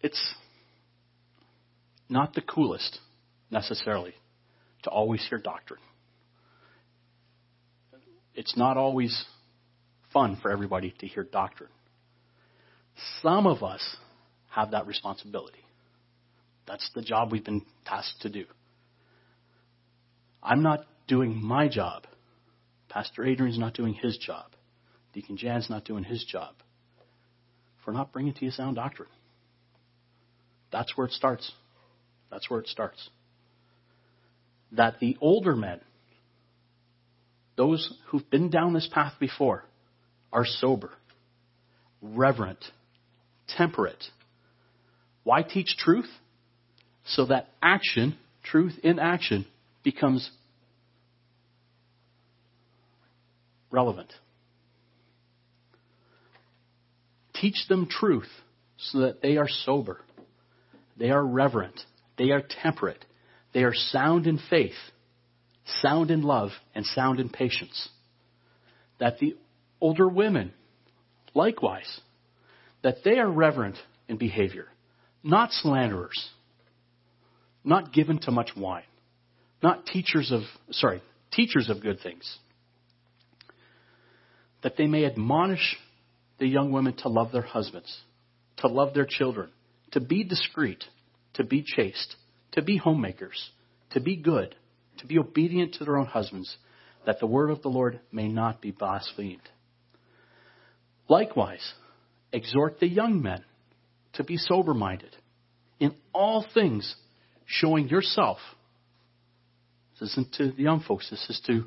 [0.00, 0.34] It's
[2.08, 2.98] not the coolest,
[3.50, 4.14] necessarily,
[4.82, 5.80] to always hear doctrine.
[8.34, 9.24] It's not always
[10.12, 11.70] fun for everybody to hear doctrine.
[13.22, 13.96] Some of us
[14.50, 15.64] have that responsibility.
[16.66, 18.44] That's the job we've been tasked to do.
[20.42, 22.04] I'm not doing my job.
[22.88, 24.46] Pastor Adrian's not doing his job.
[25.12, 26.54] Deacon Jan's not doing his job.
[27.84, 29.08] For not bringing to you sound doctrine.
[30.72, 31.50] That's where it starts.
[32.30, 33.08] That's where it starts.
[34.72, 35.80] That the older men,
[37.56, 39.64] those who've been down this path before,
[40.32, 40.90] are sober,
[42.02, 42.62] reverent,
[43.48, 44.04] temperate.
[45.22, 46.10] Why teach truth?
[47.06, 49.46] So that action, truth in action,
[49.82, 50.28] becomes
[53.76, 54.10] relevant.
[57.34, 58.30] Teach them truth
[58.78, 60.00] so that they are sober,
[60.96, 61.78] they are reverent,
[62.16, 63.04] they are temperate,
[63.52, 64.80] they are sound in faith,
[65.82, 67.90] sound in love, and sound in patience.
[68.98, 69.36] That the
[69.78, 70.54] older women,
[71.34, 72.00] likewise,
[72.82, 73.76] that they are reverent
[74.08, 74.68] in behavior,
[75.22, 76.30] not slanderers,
[77.62, 78.84] not given to much wine,
[79.62, 81.02] not teachers of, sorry,
[81.32, 82.38] teachers of good things.
[84.62, 85.76] That they may admonish
[86.38, 88.00] the young women to love their husbands,
[88.58, 89.50] to love their children,
[89.92, 90.84] to be discreet,
[91.34, 92.16] to be chaste,
[92.52, 93.50] to be homemakers,
[93.90, 94.54] to be good,
[94.98, 96.56] to be obedient to their own husbands,
[97.04, 99.48] that the word of the Lord may not be blasphemed.
[101.08, 101.74] Likewise,
[102.32, 103.44] exhort the young men
[104.14, 105.14] to be sober minded,
[105.78, 106.96] in all things
[107.44, 108.38] showing yourself.
[110.00, 111.64] This isn't to the young folks, this is to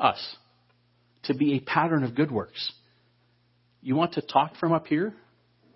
[0.00, 0.36] us.
[1.24, 2.72] To be a pattern of good works.
[3.80, 5.14] You want to talk from up here?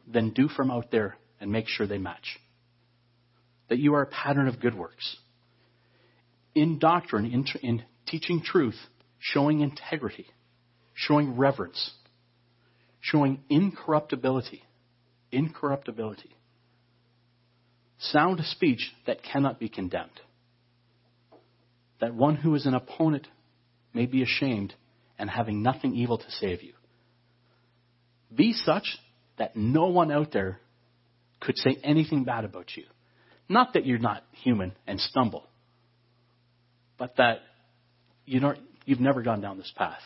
[0.07, 2.38] Then do from out there and make sure they match.
[3.68, 5.16] That you are a pattern of good works.
[6.55, 8.76] In doctrine, in, in teaching truth,
[9.18, 10.26] showing integrity,
[10.94, 11.90] showing reverence,
[13.01, 14.62] showing incorruptibility.
[15.32, 16.30] Incorruptibility.
[17.99, 20.20] Sound speech that cannot be condemned.
[22.01, 23.26] That one who is an opponent
[23.92, 24.74] may be ashamed
[25.19, 26.73] and having nothing evil to of you.
[28.35, 28.99] Be such
[29.39, 30.61] that no one out there
[31.41, 32.85] could say anything bad about you.
[33.49, 35.47] Not that you're not human and stumble,
[36.99, 37.41] but that
[38.27, 38.55] you know,
[38.85, 40.01] you've never gone down this path.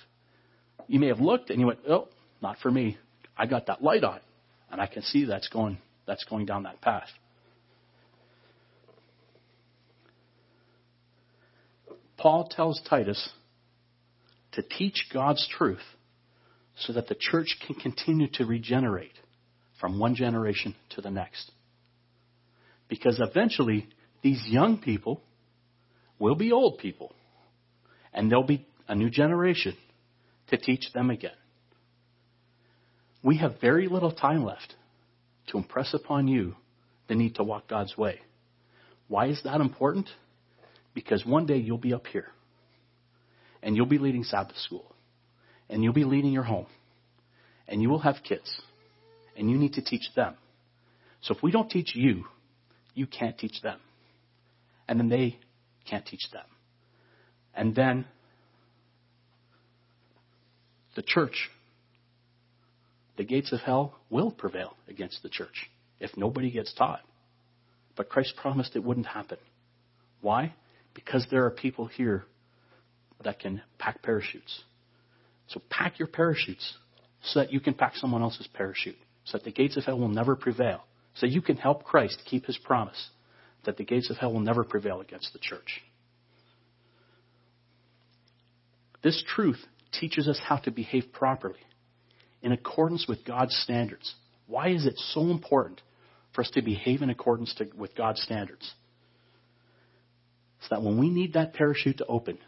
[0.87, 2.09] You may have looked and you went, oh,
[2.43, 2.99] not for me.
[3.37, 4.21] I got that light on,
[4.71, 7.09] and I can see that's going, that's going down that path.
[12.19, 13.31] Paul tells Titus
[14.53, 15.79] to teach God's truth
[16.77, 19.13] so that the church can continue to regenerate
[19.81, 21.51] from one generation to the next.
[22.89, 23.89] Because eventually,
[24.23, 25.21] these young people
[26.19, 27.15] will be old people,
[28.13, 29.77] and there'll be a new generation
[30.49, 31.31] to teach them again.
[33.23, 34.75] We have very little time left
[35.49, 36.57] to impress upon you
[37.09, 38.21] the need to walk God's way.
[39.09, 40.09] Why is that important?
[40.95, 42.29] Because one day you'll be up here
[43.63, 44.95] and you'll be leading Sabbath school
[45.69, 46.67] and you'll be leading your home
[47.69, 48.61] and you will have kids
[49.37, 50.35] and you need to teach them.
[51.23, 52.25] So if we don't teach you,
[52.95, 53.79] you can't teach them.
[54.89, 55.39] And then they
[55.89, 56.45] can't teach them.
[57.55, 58.07] And then
[60.97, 61.51] the church
[63.21, 67.03] the gates of hell will prevail against the church if nobody gets taught.
[67.95, 69.37] But Christ promised it wouldn't happen.
[70.23, 70.55] Why?
[70.95, 72.25] Because there are people here
[73.25, 74.62] that can pack parachutes.
[75.49, 76.75] So pack your parachutes
[77.23, 80.09] so that you can pack someone else's parachute, so that the gates of hell will
[80.09, 80.81] never prevail,
[81.14, 83.11] so you can help Christ keep his promise
[83.64, 85.83] that the gates of hell will never prevail against the church.
[89.03, 89.62] This truth
[89.93, 91.61] teaches us how to behave properly
[92.43, 94.14] in accordance with God's standards.
[94.47, 95.81] Why is it so important
[96.35, 98.73] for us to behave in accordance to, with God's standards?
[100.62, 102.39] So that when we need that parachute to open,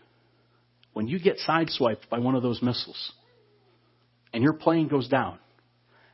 [0.93, 3.13] when you get sideswiped by one of those missiles,
[4.33, 5.39] and your plane goes down,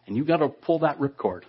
[0.07, 1.43] and you've got to pull that ripcord,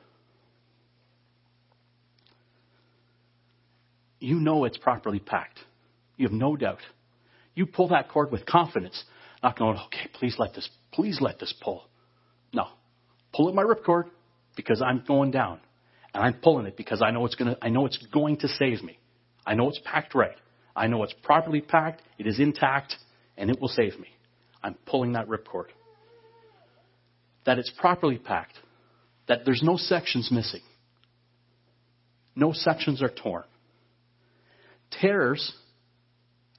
[4.20, 5.60] you know it's properly packed.
[6.18, 6.80] You have no doubt.
[7.56, 9.04] You pull that cord with confidence,
[9.42, 11.84] not going, okay, please let this, please let this pull.
[12.54, 12.68] No.
[13.34, 14.06] pull at my ripcord
[14.56, 15.60] because I'm going down.
[16.14, 18.84] And I'm pulling it because I know it's gonna, I know it's going to save
[18.84, 18.98] me.
[19.46, 20.36] I know it's packed right.
[20.76, 22.96] I know it's properly packed, it is intact,
[23.40, 24.10] and it will save me.
[24.62, 25.68] I'm pulling that ripcord.
[27.46, 28.60] That it's properly packed.
[29.28, 30.62] That there's no sections missing.
[32.36, 33.46] No sections are torn.
[35.02, 35.54] Tears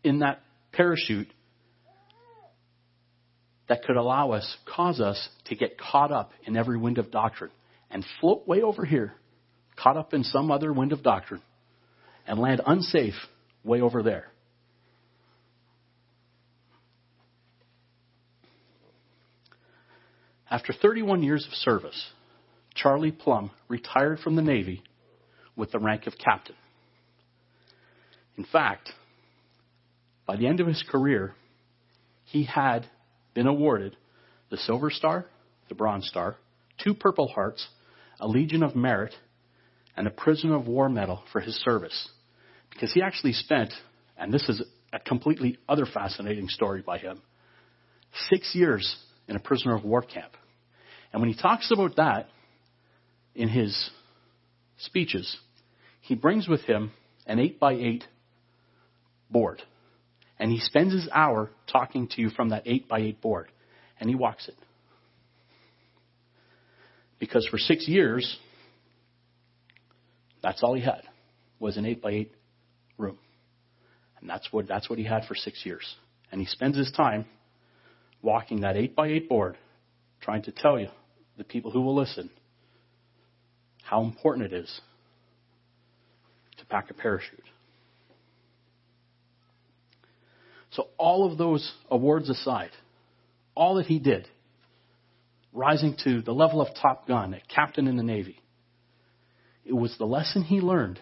[0.03, 0.41] in that
[0.73, 1.29] parachute
[3.69, 7.51] that could allow us, cause us to get caught up in every wind of doctrine
[7.91, 9.13] and float way over here,
[9.77, 11.43] caught up in some other wind of doctrine,
[12.27, 13.15] and land unsafe
[13.65, 14.33] way over there.
[20.51, 22.11] After 31 years of service,
[22.75, 24.83] Charlie Plumb retired from the Navy
[25.55, 26.57] with the rank of captain.
[28.37, 28.91] In fact,
[30.27, 31.35] by the end of his career,
[32.25, 32.87] he had
[33.33, 33.97] been awarded
[34.51, 35.27] the Silver Star,
[35.69, 36.37] the Bronze Star,
[36.83, 37.69] two Purple Hearts,
[38.19, 39.15] a Legion of Merit,
[39.97, 42.09] and a Prisoner of War Medal for his service.
[42.71, 43.73] Because he actually spent,
[44.17, 47.23] and this is a completely other fascinating story by him,
[48.31, 48.97] six years
[49.29, 50.33] in a prisoner of war camp.
[51.13, 52.29] And when he talks about that
[53.35, 53.91] in his
[54.79, 55.37] speeches,
[56.01, 56.93] he brings with him
[57.27, 58.05] an 8 by 8
[59.31, 59.63] board.
[60.39, 63.49] And he spends his hour talking to you from that 8 by 8 board.
[63.99, 64.57] And he walks it.
[67.19, 68.39] Because for six years,
[70.43, 71.03] that's all he had
[71.59, 72.33] was an 8 by 8
[72.97, 73.19] room.
[74.21, 75.85] And that's what, that's what he had for six years.
[76.33, 77.27] And he spends his time
[78.23, 79.59] walking that 8 by 8 board
[80.21, 80.89] trying to tell you,
[81.41, 82.29] the people who will listen,
[83.83, 84.81] how important it is
[86.59, 87.43] to pack a parachute.
[90.73, 92.73] So, all of those awards aside,
[93.55, 94.29] all that he did,
[95.55, 98.39] rising to the level of Top Gun, a captain in the Navy,
[99.65, 101.01] it was the lesson he learned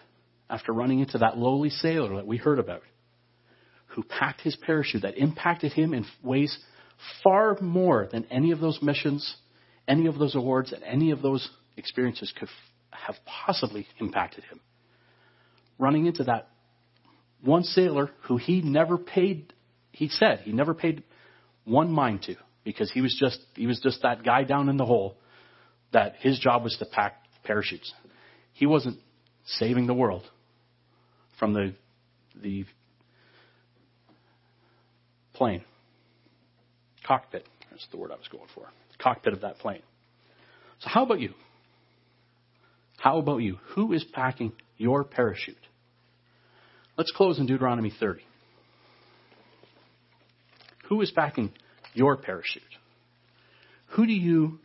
[0.49, 2.83] after running into that lowly sailor that we heard about,
[3.87, 6.57] who packed his parachute that impacted him in ways
[7.25, 9.35] far more than any of those missions,
[9.89, 12.47] any of those awards, and any of those experiences could
[12.91, 14.61] have possibly impacted him.
[15.77, 16.47] Running into that
[17.41, 19.53] one sailor who he never paid,
[19.91, 21.03] he said he never paid
[21.65, 24.85] one mind to because he was just he was just that guy down in the
[24.85, 25.17] hole
[25.91, 27.91] that his job was to pack parachutes.
[28.53, 28.99] He wasn't
[29.45, 30.23] saving the world
[31.39, 31.73] from the
[32.41, 32.65] the
[35.33, 35.63] plane
[37.07, 37.47] cockpit.
[37.71, 38.67] That's the word I was going for.
[39.01, 39.81] Cockpit of that plane.
[40.79, 41.33] So how about you?
[42.97, 43.57] How about you?
[43.75, 45.57] Who is packing your parachute?
[46.97, 48.21] Let's close in Deuteronomy 30.
[50.89, 51.51] Who is packing
[51.93, 52.63] your parachute?
[53.91, 54.59] Who do you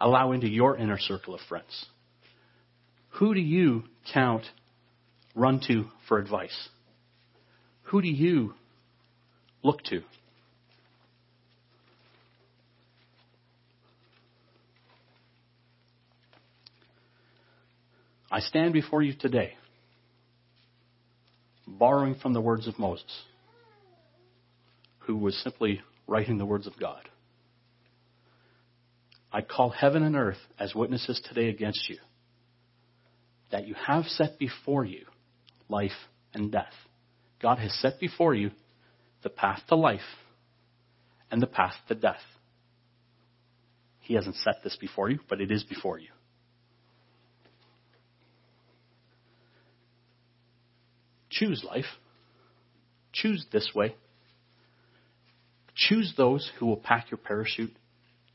[0.00, 1.86] allow into your inner circle of friends?
[3.14, 4.44] Who do you count,
[5.34, 6.68] run to for advice?
[7.84, 8.54] Who do you
[9.62, 10.02] look to?
[18.30, 19.54] I stand before you today,
[21.66, 23.24] borrowing from the words of Moses,
[25.00, 27.08] who was simply writing the words of God.
[29.32, 31.98] I call heaven and earth as witnesses today against you
[33.50, 35.06] that you have set before you
[35.68, 35.90] life
[36.32, 36.72] and death.
[37.42, 38.50] God has set before you
[39.22, 40.00] the path to life
[41.30, 42.20] and the path to death.
[44.00, 46.08] He hasn't set this before you, but it is before you.
[51.40, 51.86] Choose life.
[53.14, 53.96] Choose this way.
[55.74, 57.74] Choose those who will pack your parachute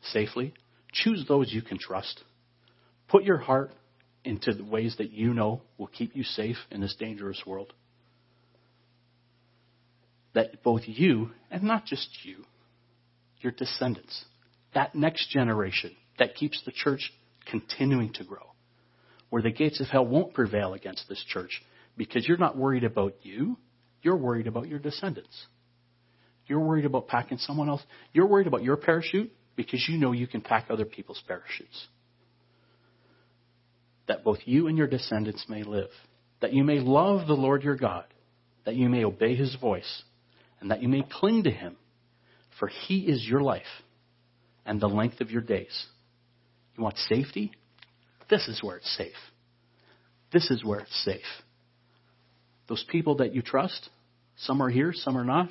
[0.02, 0.56] safely.
[0.92, 2.24] Choose those you can trust.
[3.08, 3.70] Put your heart
[4.24, 7.74] into the ways that you know will keep you safe in this dangerous world.
[10.34, 12.44] That both you, and not just you,
[13.40, 14.26] your descendants,
[14.74, 17.14] that next generation that keeps the church
[17.46, 18.54] continuing to grow,
[19.30, 21.62] where the gates of hell won't prevail against this church
[21.98, 23.58] because you're not worried about you,
[24.02, 25.36] you're worried about your descendants.
[26.48, 27.82] You're worried about packing someone else.
[28.14, 31.88] You're worried about your parachute because you know you can pack other people's parachutes.
[34.08, 35.90] That both you and your descendants may live.
[36.42, 38.06] That you may love the Lord your God.
[38.66, 40.04] That you may obey his voice.
[40.62, 41.78] And that you may cling to him.
[42.60, 43.64] For he is your life
[44.66, 45.86] and the length of your days.
[46.78, 47.52] You want safety?
[48.30, 49.14] This is where it's safe.
[50.32, 51.22] This is where it's safe.
[52.68, 53.90] Those people that you trust,
[54.38, 55.50] some are here, some are not.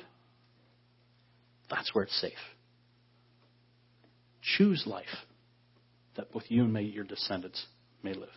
[1.69, 2.33] That's where it's safe.
[4.57, 5.05] Choose life.
[6.15, 7.65] that both you and may your descendants
[8.03, 8.29] may live.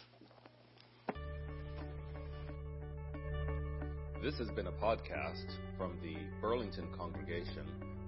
[4.22, 5.46] This has been a podcast
[5.76, 7.66] from the Burlington congregation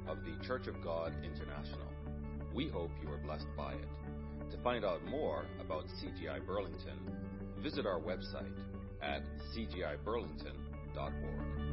[0.09, 1.87] of the Church of God International.
[2.53, 3.89] We hope you are blessed by it.
[4.51, 6.99] To find out more about CGI Burlington,
[7.63, 8.51] visit our website
[9.03, 9.23] at
[9.53, 11.70] cgiburlington.org.